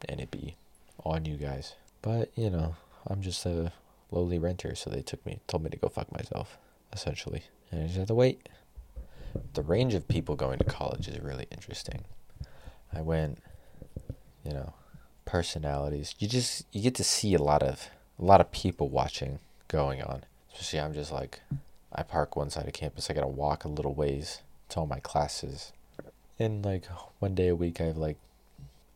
and 0.08 0.20
it'd 0.20 0.30
be 0.30 0.56
on 1.04 1.24
you 1.24 1.36
guys. 1.36 1.74
But, 2.02 2.30
you 2.34 2.48
know, 2.48 2.76
I'm 3.06 3.20
just 3.20 3.44
a 3.44 3.72
lowly 4.10 4.38
renter, 4.38 4.74
so 4.74 4.90
they 4.90 5.02
took 5.02 5.24
me, 5.26 5.40
told 5.46 5.62
me 5.62 5.70
to 5.70 5.76
go 5.76 5.88
fuck 5.88 6.10
myself, 6.12 6.58
essentially. 6.92 7.44
And 7.70 7.82
I 7.82 7.86
just 7.86 7.98
had 7.98 8.08
to 8.08 8.14
wait. 8.14 8.48
The 9.54 9.62
range 9.62 9.94
of 9.94 10.08
people 10.08 10.36
going 10.36 10.58
to 10.58 10.64
college 10.64 11.08
is 11.08 11.20
really 11.20 11.46
interesting. 11.50 12.04
I 12.92 13.00
went, 13.02 13.38
you 14.44 14.52
know, 14.52 14.74
personalities. 15.24 16.14
You 16.18 16.28
just 16.28 16.66
you 16.72 16.82
get 16.82 16.94
to 16.96 17.04
see 17.04 17.34
a 17.34 17.42
lot 17.42 17.62
of 17.62 17.88
a 18.18 18.24
lot 18.24 18.40
of 18.40 18.50
people 18.52 18.88
watching 18.88 19.38
going 19.68 20.02
on. 20.02 20.24
Especially 20.52 20.80
I'm 20.80 20.94
just 20.94 21.12
like 21.12 21.40
I 21.92 22.02
park 22.02 22.36
one 22.36 22.50
side 22.50 22.66
of 22.66 22.72
campus. 22.72 23.10
I 23.10 23.14
gotta 23.14 23.28
walk 23.28 23.64
a 23.64 23.68
little 23.68 23.94
ways 23.94 24.42
to 24.70 24.80
all 24.80 24.86
my 24.86 25.00
classes. 25.00 25.72
And 26.38 26.64
like 26.64 26.86
one 27.18 27.34
day 27.34 27.48
a 27.48 27.56
week 27.56 27.80
I 27.80 27.84
have 27.84 27.96
like 27.96 28.16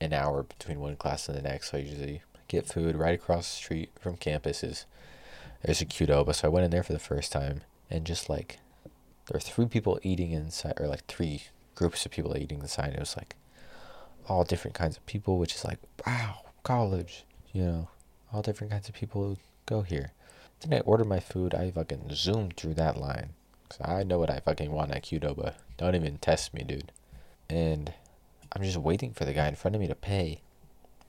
an 0.01 0.12
hour 0.12 0.42
between 0.42 0.81
one 0.81 0.97
class 0.97 1.29
and 1.29 1.37
the 1.37 1.42
next. 1.42 1.70
So 1.70 1.79
I 1.79 1.83
usually 1.83 2.23
get 2.49 2.66
food 2.66 2.97
right 2.97 3.14
across 3.14 3.49
the 3.49 3.57
street 3.57 3.90
from 4.01 4.16
campuses. 4.16 4.85
There's 5.62 5.81
a 5.81 5.87
Qdoba, 5.87 6.35
so 6.35 6.49
I 6.49 6.51
went 6.51 6.64
in 6.64 6.70
there 6.70 6.83
for 6.83 6.92
the 6.92 6.99
first 6.99 7.33
time 7.33 7.62
and 7.90 8.05
just 8.05 8.29
like 8.29 8.59
there 9.27 9.37
were 9.37 9.41
three 9.41 9.67
people 9.67 9.99
eating 10.03 10.33
inside 10.33 10.75
or 10.79 10.87
like 10.87 11.07
three 11.07 11.45
groups 11.75 12.05
of 12.05 12.13
people 12.13 12.37
eating 12.37 12.61
inside. 12.61 12.95
It 12.95 13.01
was 13.01 13.17
like 13.17 13.37
all 14.29 14.45
different 14.45 14.75
kinds 14.75 14.97
of 14.97 15.07
people, 15.07 15.39
which 15.39 15.55
is 15.55 15.65
like, 15.65 15.79
wow, 16.07 16.41
college, 16.63 17.25
you 17.53 17.63
know, 17.63 17.89
all 18.33 18.43
different 18.43 18.73
kinds 18.73 18.89
of 18.89 18.95
people 18.95 19.39
go 19.67 19.83
here. 19.83 20.13
Then 20.61 20.79
I 20.79 20.81
ordered 20.83 21.07
my 21.07 21.21
food. 21.21 21.55
I 21.55 21.71
fucking 21.71 22.11
zoomed 22.13 22.57
through 22.57 22.75
that 22.75 22.97
line. 22.99 23.31
Cause 23.69 23.81
I 23.83 24.03
know 24.03 24.19
what 24.19 24.31
I 24.31 24.41
fucking 24.41 24.71
want 24.71 24.93
at 24.93 25.05
Qdoba. 25.05 25.55
Don't 25.77 25.95
even 25.95 26.19
test 26.19 26.55
me, 26.55 26.63
dude. 26.63 26.93
And 27.49 27.93
I'm 28.53 28.63
just 28.63 28.77
waiting 28.77 29.13
for 29.13 29.25
the 29.25 29.33
guy 29.33 29.49
in 29.49 29.57
front 29.57 29.75
of 29.75 29.81
me 29.81 29.89
to 29.89 29.95
pay. 29.95 30.41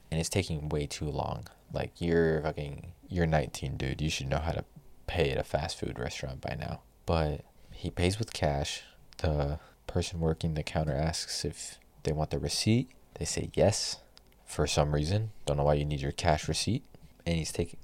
And 0.09 0.19
it's 0.19 0.29
taking 0.29 0.69
way 0.69 0.85
too 0.85 1.09
long. 1.09 1.47
Like, 1.73 1.91
you're 1.99 2.41
fucking, 2.41 2.93
you're 3.09 3.25
19, 3.25 3.77
dude. 3.77 4.01
You 4.01 4.09
should 4.09 4.29
know 4.29 4.37
how 4.39 4.51
to 4.51 4.63
pay 5.07 5.31
at 5.31 5.37
a 5.37 5.43
fast 5.43 5.79
food 5.79 5.99
restaurant 5.99 6.41
by 6.41 6.55
now. 6.57 6.81
But 7.05 7.41
he 7.85 7.91
pays 7.91 8.17
with 8.17 8.33
cash. 8.33 8.81
The 9.19 9.59
person 9.85 10.19
working 10.19 10.55
the 10.55 10.63
counter 10.63 10.95
asks 10.95 11.45
if 11.45 11.77
They 12.03 12.11
want 12.11 12.31
the 12.31 12.39
receipt. 12.39 12.89
They 13.19 13.25
say 13.25 13.49
yes 13.53 13.97
for 14.45 14.65
some 14.65 14.93
reason. 14.93 15.31
Don't 15.45 15.57
know 15.57 15.63
why 15.63 15.75
you 15.75 15.85
need 15.85 16.01
your 16.01 16.11
cash 16.11 16.47
receipt. 16.47 16.83
And 17.25 17.37
he's 17.37 17.51
taking. 17.51 17.79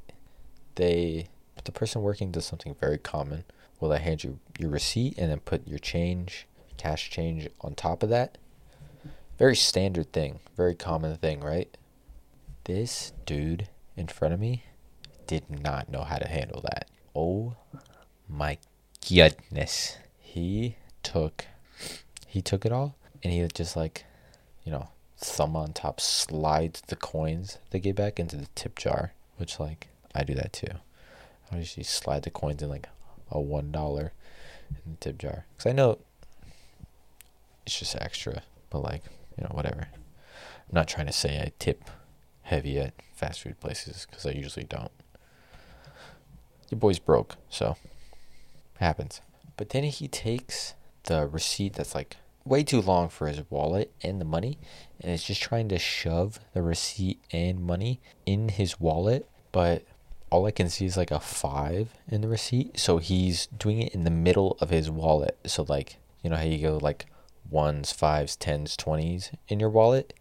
They. 0.75 1.27
The 1.63 1.71
person 1.71 2.01
working 2.01 2.31
does 2.31 2.45
something 2.45 2.75
very 2.79 2.97
common. 2.97 3.43
Will 3.79 3.89
they 3.89 3.99
hand 3.99 4.23
you 4.23 4.39
your 4.57 4.71
receipt 4.71 5.17
and 5.19 5.29
then 5.29 5.39
put 5.39 5.67
your 5.67 5.77
change, 5.77 6.47
cash 6.77 7.11
change 7.11 7.47
on 7.61 7.75
top 7.75 8.01
of 8.01 8.09
that? 8.09 8.39
Very 9.37 9.55
standard 9.55 10.11
thing. 10.11 10.39
Very 10.57 10.73
common 10.73 11.15
thing, 11.17 11.41
right? 11.41 11.77
This 12.63 13.13
dude 13.27 13.69
in 13.95 14.07
front 14.07 14.33
of 14.33 14.39
me 14.39 14.63
did 15.27 15.49
not 15.49 15.89
know 15.89 16.01
how 16.01 16.17
to 16.17 16.27
handle 16.27 16.61
that. 16.61 16.89
Oh 17.15 17.55
my 18.27 18.57
goodness. 19.07 19.97
He 20.19 20.75
took 21.03 21.45
he 22.27 22.41
took 22.41 22.65
it 22.65 22.71
all 22.71 22.95
and 23.23 23.33
he 23.33 23.45
just 23.53 23.75
like, 23.75 24.05
you 24.63 24.71
know, 24.71 24.89
thumb 25.17 25.55
on 25.55 25.73
top 25.73 25.99
slides 25.99 26.81
the 26.87 26.95
coins 26.95 27.57
they 27.71 27.79
gave 27.79 27.95
back 27.95 28.19
into 28.19 28.37
the 28.37 28.47
tip 28.55 28.77
jar, 28.77 29.13
which 29.37 29.59
like 29.59 29.87
I 30.15 30.23
do 30.23 30.33
that 30.35 30.53
too. 30.53 30.67
I 31.51 31.57
usually 31.57 31.83
slide 31.83 32.23
the 32.23 32.29
coins 32.29 32.61
in 32.61 32.69
like 32.69 32.87
a 33.29 33.39
one 33.39 33.71
dollar 33.71 34.13
in 34.85 34.93
the 34.93 34.97
tip 34.97 35.17
jar 35.17 35.45
because 35.57 35.69
I 35.69 35.73
know 35.73 35.99
it's 37.65 37.77
just 37.77 37.95
extra, 37.95 38.43
but 38.69 38.79
like 38.79 39.03
you 39.37 39.43
know 39.43 39.51
whatever. 39.53 39.87
I'm 39.91 40.75
not 40.75 40.87
trying 40.87 41.07
to 41.07 41.13
say 41.13 41.39
I 41.39 41.51
tip 41.59 41.83
heavy 42.43 42.79
at 42.79 42.93
fast 43.13 43.41
food 43.41 43.59
places 43.59 44.07
because 44.09 44.25
I 44.25 44.31
usually 44.31 44.65
don't. 44.65 44.91
Your 46.69 46.79
boy's 46.79 46.99
broke, 46.99 47.35
so 47.49 47.75
happens. 48.81 49.21
But 49.57 49.69
then 49.69 49.83
he 49.83 50.07
takes 50.07 50.73
the 51.03 51.27
receipt 51.27 51.73
that's 51.73 51.95
like 51.95 52.17
way 52.43 52.63
too 52.63 52.81
long 52.81 53.09
for 53.09 53.27
his 53.27 53.41
wallet 53.49 53.93
and 54.03 54.19
the 54.19 54.25
money, 54.25 54.57
and 54.99 55.11
is 55.11 55.23
just 55.23 55.41
trying 55.41 55.69
to 55.69 55.79
shove 55.79 56.39
the 56.53 56.61
receipt 56.61 57.21
and 57.31 57.61
money 57.61 58.01
in 58.25 58.49
his 58.49 58.79
wallet, 58.79 59.29
but 59.51 59.83
all 60.29 60.45
I 60.45 60.51
can 60.51 60.69
see 60.69 60.85
is 60.85 60.97
like 60.97 61.11
a 61.11 61.19
five 61.19 61.93
in 62.07 62.21
the 62.21 62.27
receipt. 62.27 62.79
So 62.79 62.97
he's 62.97 63.47
doing 63.47 63.81
it 63.81 63.93
in 63.93 64.03
the 64.03 64.09
middle 64.09 64.57
of 64.61 64.69
his 64.69 64.89
wallet. 64.89 65.37
So 65.45 65.65
like 65.67 65.97
you 66.23 66.29
know 66.29 66.37
how 66.37 66.43
you 66.43 66.61
go 66.61 66.77
like 66.77 67.05
ones, 67.49 67.91
fives, 67.91 68.35
tens, 68.35 68.77
twenties 68.77 69.31
in 69.47 69.59
your 69.59 69.69
wallet. 69.69 70.13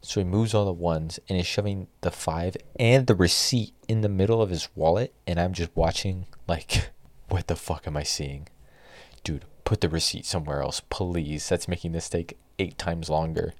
So 0.00 0.20
he 0.20 0.24
moves 0.24 0.52
all 0.52 0.64
the 0.64 0.72
ones 0.72 1.20
and 1.28 1.38
is 1.38 1.46
shoving 1.46 1.86
the 2.00 2.10
five 2.10 2.56
and 2.78 3.06
the 3.06 3.14
receipt 3.14 3.72
in 3.86 4.00
the 4.00 4.08
middle 4.08 4.42
of 4.42 4.50
his 4.50 4.68
wallet, 4.74 5.14
and 5.26 5.38
I'm 5.38 5.52
just 5.52 5.70
watching 5.76 6.26
like, 6.48 6.90
what 7.32 7.46
the 7.46 7.56
fuck 7.56 7.86
am 7.86 7.96
I 7.96 8.02
seeing? 8.02 8.48
Dude, 9.24 9.46
put 9.64 9.80
the 9.80 9.88
receipt 9.88 10.26
somewhere 10.26 10.60
else, 10.60 10.80
please. 10.90 11.48
That's 11.48 11.66
making 11.66 11.92
this 11.92 12.10
take 12.10 12.36
eight 12.58 12.76
times 12.76 13.08
longer. 13.08 13.54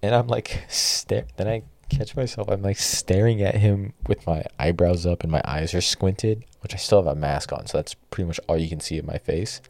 And 0.00 0.14
I'm 0.14 0.28
like, 0.28 0.64
stare. 0.68 1.26
Then 1.36 1.48
I 1.48 1.64
catch 1.88 2.14
myself. 2.14 2.48
I'm 2.48 2.62
like 2.62 2.78
staring 2.78 3.42
at 3.42 3.56
him 3.56 3.94
with 4.06 4.24
my 4.28 4.44
eyebrows 4.60 5.06
up 5.06 5.24
and 5.24 5.32
my 5.32 5.42
eyes 5.44 5.74
are 5.74 5.80
squinted, 5.80 6.44
which 6.60 6.72
I 6.72 6.76
still 6.76 7.02
have 7.02 7.16
a 7.16 7.18
mask 7.18 7.52
on, 7.52 7.66
so 7.66 7.78
that's 7.78 7.94
pretty 7.94 8.28
much 8.28 8.38
all 8.46 8.56
you 8.56 8.68
can 8.68 8.80
see 8.80 8.96
of 8.98 9.04
my 9.04 9.18
face. 9.18 9.60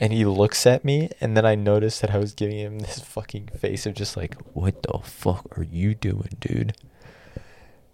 And 0.00 0.12
he 0.12 0.24
looks 0.24 0.66
at 0.66 0.84
me, 0.84 1.10
and 1.20 1.36
then 1.36 1.46
I 1.46 1.54
noticed 1.54 2.00
that 2.00 2.10
I 2.10 2.18
was 2.18 2.34
giving 2.34 2.58
him 2.58 2.80
this 2.80 2.98
fucking 2.98 3.50
face 3.56 3.86
of 3.86 3.94
just 3.94 4.16
like, 4.16 4.34
what 4.52 4.82
the 4.82 4.98
fuck 4.98 5.56
are 5.56 5.62
you 5.62 5.94
doing, 5.94 6.30
dude? 6.40 6.76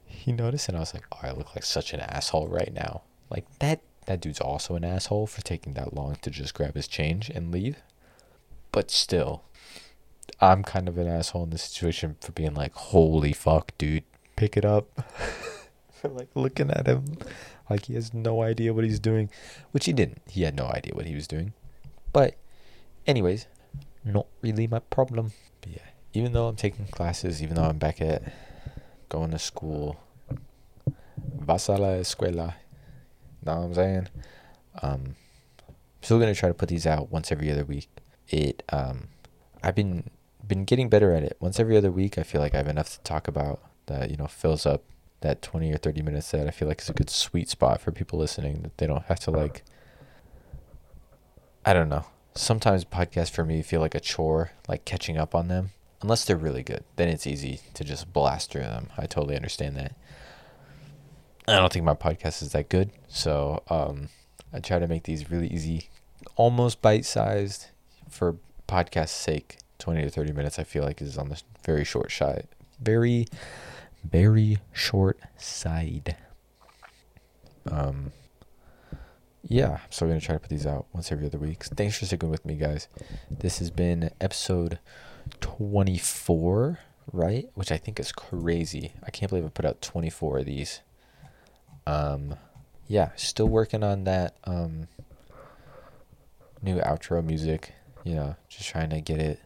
He 0.06 0.32
noticed, 0.32 0.68
and 0.68 0.78
I 0.78 0.80
was 0.80 0.94
like, 0.94 1.04
oh, 1.12 1.18
I 1.22 1.32
look 1.32 1.54
like 1.54 1.64
such 1.64 1.92
an 1.92 2.00
asshole 2.00 2.48
right 2.48 2.72
now. 2.72 3.02
Like 3.28 3.44
that 3.58 3.82
that 4.10 4.20
dude's 4.20 4.40
also 4.40 4.74
an 4.74 4.84
asshole 4.84 5.28
for 5.28 5.40
taking 5.40 5.74
that 5.74 5.94
long 5.94 6.16
to 6.22 6.30
just 6.30 6.52
grab 6.52 6.74
his 6.74 6.88
change 6.88 7.30
and 7.30 7.52
leave. 7.52 7.76
But 8.72 8.90
still, 8.90 9.44
I'm 10.40 10.64
kind 10.64 10.88
of 10.88 10.98
an 10.98 11.06
asshole 11.06 11.44
in 11.44 11.50
this 11.50 11.62
situation 11.62 12.16
for 12.20 12.32
being 12.32 12.54
like, 12.54 12.74
holy 12.74 13.32
fuck, 13.32 13.72
dude, 13.78 14.02
pick 14.34 14.56
it 14.56 14.64
up. 14.64 14.86
like 16.02 16.28
looking 16.34 16.70
at 16.70 16.86
him 16.86 17.04
like 17.68 17.86
he 17.86 17.94
has 17.94 18.12
no 18.12 18.42
idea 18.42 18.74
what 18.74 18.84
he's 18.84 18.98
doing, 18.98 19.30
which 19.70 19.86
he 19.86 19.92
didn't. 19.92 20.20
He 20.28 20.42
had 20.42 20.56
no 20.56 20.66
idea 20.66 20.92
what 20.94 21.06
he 21.06 21.14
was 21.14 21.28
doing. 21.28 21.52
But, 22.12 22.34
anyways, 23.06 23.46
not 24.04 24.26
really 24.42 24.66
my 24.66 24.80
problem. 24.80 25.32
But 25.60 25.70
yeah, 25.72 25.88
even 26.12 26.32
though 26.32 26.48
I'm 26.48 26.56
taking 26.56 26.86
classes, 26.86 27.40
even 27.40 27.54
though 27.54 27.62
I'm 27.62 27.78
back 27.78 28.00
at 28.00 28.22
going 29.08 29.30
to 29.30 29.38
school, 29.38 30.00
vas 31.38 31.68
a 31.68 31.76
la 31.76 31.88
escuela, 31.90 32.54
know 33.46 33.56
what 33.56 33.64
I'm 33.66 33.74
saying? 33.74 34.08
Um, 34.82 35.16
still 36.02 36.18
gonna 36.18 36.34
try 36.34 36.48
to 36.48 36.54
put 36.54 36.68
these 36.68 36.86
out 36.86 37.10
once 37.10 37.30
every 37.32 37.50
other 37.50 37.64
week. 37.64 37.88
It 38.28 38.62
um, 38.72 39.08
I've 39.62 39.74
been 39.74 40.10
been 40.46 40.64
getting 40.64 40.88
better 40.88 41.12
at 41.12 41.22
it. 41.22 41.36
Once 41.40 41.60
every 41.60 41.76
other 41.76 41.90
week, 41.90 42.18
I 42.18 42.22
feel 42.22 42.40
like 42.40 42.54
I 42.54 42.58
have 42.58 42.68
enough 42.68 42.92
to 42.92 43.00
talk 43.00 43.28
about 43.28 43.60
that 43.86 44.10
you 44.10 44.16
know 44.16 44.26
fills 44.26 44.66
up 44.66 44.82
that 45.20 45.42
20 45.42 45.70
or 45.72 45.76
30 45.76 46.00
minutes 46.02 46.30
that 46.30 46.46
I 46.46 46.50
feel 46.50 46.66
like 46.66 46.80
is 46.80 46.88
a 46.88 46.94
good 46.94 47.10
sweet 47.10 47.50
spot 47.50 47.80
for 47.80 47.92
people 47.92 48.18
listening 48.18 48.62
that 48.62 48.78
they 48.78 48.86
don't 48.86 49.04
have 49.04 49.20
to 49.20 49.30
like 49.30 49.62
I 51.64 51.74
don't 51.74 51.90
know. 51.90 52.06
Sometimes 52.34 52.84
podcasts 52.84 53.30
for 53.30 53.44
me 53.44 53.62
feel 53.62 53.80
like 53.80 53.94
a 53.94 54.00
chore, 54.00 54.52
like 54.66 54.84
catching 54.84 55.18
up 55.18 55.34
on 55.34 55.48
them. 55.48 55.70
Unless 56.00 56.24
they're 56.24 56.36
really 56.36 56.62
good, 56.62 56.84
then 56.96 57.08
it's 57.08 57.26
easy 57.26 57.60
to 57.74 57.84
just 57.84 58.10
blast 58.14 58.50
through 58.50 58.62
them. 58.62 58.88
I 58.96 59.04
totally 59.04 59.36
understand 59.36 59.76
that. 59.76 59.94
I 61.50 61.58
don't 61.58 61.72
think 61.72 61.84
my 61.84 61.94
podcast 61.94 62.42
is 62.42 62.52
that 62.52 62.68
good, 62.68 62.90
so 63.08 63.62
um, 63.68 64.08
I 64.52 64.60
try 64.60 64.78
to 64.78 64.86
make 64.86 65.04
these 65.04 65.30
really 65.30 65.48
easy, 65.48 65.88
almost 66.36 66.82
bite-sized 66.82 67.66
for 68.08 68.36
podcast 68.68 69.08
sake. 69.08 69.58
Twenty 69.78 70.02
to 70.02 70.10
thirty 70.10 70.32
minutes, 70.32 70.58
I 70.58 70.64
feel 70.64 70.84
like, 70.84 71.00
is 71.00 71.16
on 71.16 71.30
the 71.30 71.40
very 71.64 71.84
short 71.84 72.12
side, 72.12 72.46
very, 72.80 73.26
very 74.04 74.58
short 74.72 75.18
side. 75.38 76.16
Um, 77.70 78.12
yeah, 79.42 79.78
so 79.88 80.04
we're 80.04 80.10
gonna 80.10 80.20
try 80.20 80.34
to 80.34 80.38
put 80.38 80.50
these 80.50 80.66
out 80.66 80.86
once 80.92 81.10
every 81.10 81.24
other 81.24 81.38
week. 81.38 81.64
Thanks 81.64 81.98
for 81.98 82.04
sticking 82.04 82.28
with 82.28 82.44
me, 82.44 82.56
guys. 82.56 82.88
This 83.30 83.58
has 83.58 83.70
been 83.70 84.10
episode 84.20 84.78
twenty-four, 85.40 86.78
right? 87.10 87.48
Which 87.54 87.72
I 87.72 87.78
think 87.78 87.98
is 87.98 88.12
crazy. 88.12 88.92
I 89.02 89.10
can't 89.10 89.30
believe 89.30 89.46
I 89.46 89.48
put 89.48 89.64
out 89.64 89.80
twenty-four 89.80 90.40
of 90.40 90.44
these. 90.44 90.82
Um, 91.90 92.36
yeah, 92.86 93.10
still 93.16 93.48
working 93.48 93.82
on 93.82 94.04
that 94.04 94.36
um, 94.44 94.86
new 96.62 96.78
outro 96.80 97.24
music. 97.24 97.72
You 98.04 98.14
know, 98.14 98.36
just 98.48 98.68
trying 98.68 98.90
to 98.90 99.00
get 99.00 99.18
it 99.18 99.40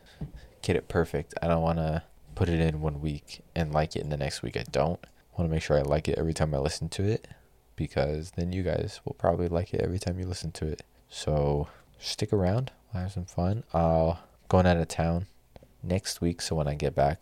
get 0.62 0.76
it 0.76 0.88
perfect. 0.88 1.34
I 1.42 1.48
don't 1.48 1.62
want 1.62 1.78
to 1.78 2.02
put 2.34 2.48
it 2.48 2.60
in 2.60 2.80
one 2.80 3.00
week 3.00 3.40
and 3.54 3.72
like 3.72 3.96
it 3.96 4.02
in 4.02 4.10
the 4.10 4.16
next 4.16 4.42
week 4.42 4.56
I 4.56 4.64
don't. 4.70 5.00
Want 5.36 5.48
to 5.50 5.52
make 5.52 5.62
sure 5.62 5.78
I 5.78 5.82
like 5.82 6.08
it 6.08 6.18
every 6.18 6.32
time 6.32 6.54
I 6.54 6.58
listen 6.58 6.88
to 6.90 7.02
it 7.02 7.26
because 7.76 8.32
then 8.32 8.52
you 8.52 8.62
guys 8.62 9.00
will 9.04 9.14
probably 9.14 9.48
like 9.48 9.74
it 9.74 9.80
every 9.80 9.98
time 9.98 10.18
you 10.18 10.26
listen 10.26 10.52
to 10.52 10.66
it. 10.66 10.82
So 11.08 11.68
stick 11.98 12.32
around. 12.32 12.70
I'll 12.92 13.02
have 13.02 13.12
some 13.12 13.24
fun. 13.24 13.64
I'll 13.72 14.20
going 14.48 14.66
out 14.66 14.76
of 14.76 14.88
town 14.88 15.26
next 15.82 16.20
week, 16.20 16.40
so 16.40 16.54
when 16.54 16.68
I 16.68 16.74
get 16.74 16.94
back, 16.94 17.20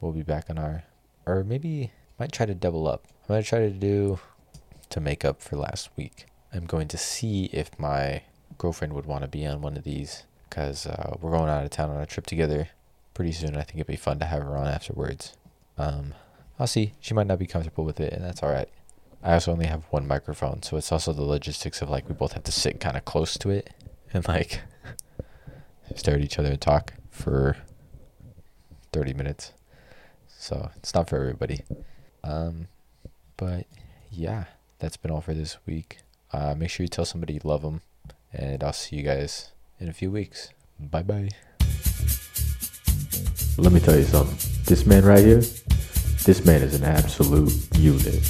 we'll 0.00 0.12
be 0.12 0.22
back 0.22 0.50
on 0.50 0.58
our 0.58 0.84
or 1.26 1.44
maybe 1.44 1.92
might 2.18 2.32
try 2.32 2.46
to 2.46 2.54
double 2.54 2.88
up. 2.88 3.06
I'm 3.32 3.36
gonna 3.36 3.44
try 3.44 3.60
to 3.60 3.70
do 3.70 4.20
to 4.90 5.00
make 5.00 5.24
up 5.24 5.40
for 5.40 5.56
last 5.56 5.88
week. 5.96 6.26
I'm 6.52 6.66
going 6.66 6.86
to 6.88 6.98
see 6.98 7.46
if 7.46 7.70
my 7.78 8.20
girlfriend 8.58 8.92
would 8.92 9.06
want 9.06 9.22
to 9.22 9.28
be 9.28 9.46
on 9.46 9.62
one 9.62 9.78
of 9.78 9.84
these 9.84 10.24
because 10.50 10.86
uh, 10.86 11.16
we're 11.18 11.30
going 11.30 11.48
out 11.48 11.64
of 11.64 11.70
town 11.70 11.88
on 11.88 12.02
a 12.02 12.04
trip 12.04 12.26
together 12.26 12.68
pretty 13.14 13.32
soon. 13.32 13.56
I 13.56 13.62
think 13.62 13.76
it'd 13.76 13.86
be 13.86 13.96
fun 13.96 14.18
to 14.18 14.26
have 14.26 14.42
her 14.42 14.54
on 14.58 14.66
afterwards. 14.66 15.34
Um, 15.78 16.12
I'll 16.58 16.66
see. 16.66 16.92
She 17.00 17.14
might 17.14 17.26
not 17.26 17.38
be 17.38 17.46
comfortable 17.46 17.86
with 17.86 18.00
it, 18.00 18.12
and 18.12 18.22
that's 18.22 18.42
all 18.42 18.50
right. 18.50 18.68
I 19.22 19.32
also 19.32 19.52
only 19.52 19.64
have 19.64 19.84
one 19.84 20.06
microphone, 20.06 20.62
so 20.62 20.76
it's 20.76 20.92
also 20.92 21.14
the 21.14 21.22
logistics 21.22 21.80
of 21.80 21.88
like 21.88 22.10
we 22.10 22.14
both 22.14 22.34
have 22.34 22.44
to 22.44 22.52
sit 22.52 22.80
kind 22.80 22.98
of 22.98 23.06
close 23.06 23.38
to 23.38 23.48
it 23.48 23.70
and 24.12 24.28
like 24.28 24.60
stare 25.96 26.16
at 26.16 26.20
each 26.20 26.38
other 26.38 26.50
and 26.50 26.60
talk 26.60 26.92
for 27.08 27.56
30 28.92 29.14
minutes. 29.14 29.54
So 30.28 30.68
it's 30.76 30.94
not 30.94 31.08
for 31.08 31.16
everybody. 31.16 31.62
Um, 32.22 32.68
but 33.42 33.66
yeah, 34.12 34.44
that's 34.78 34.96
been 34.96 35.10
all 35.10 35.20
for 35.20 35.34
this 35.34 35.56
week. 35.66 35.98
Uh, 36.32 36.54
make 36.56 36.70
sure 36.70 36.84
you 36.84 36.88
tell 36.88 37.04
somebody 37.04 37.34
you 37.34 37.40
love 37.42 37.62
them, 37.62 37.80
and 38.32 38.62
I'll 38.62 38.72
see 38.72 38.94
you 38.94 39.02
guys 39.02 39.50
in 39.80 39.88
a 39.88 39.92
few 39.92 40.12
weeks. 40.12 40.50
Bye 40.78 41.02
bye. 41.02 41.28
Let 43.58 43.72
me 43.72 43.80
tell 43.80 43.96
you 43.96 44.04
something. 44.04 44.38
This 44.66 44.86
man 44.86 45.04
right 45.04 45.24
here, 45.24 45.42
this 46.24 46.44
man 46.46 46.62
is 46.62 46.76
an 46.76 46.84
absolute 46.84 47.52
unit. 47.74 48.22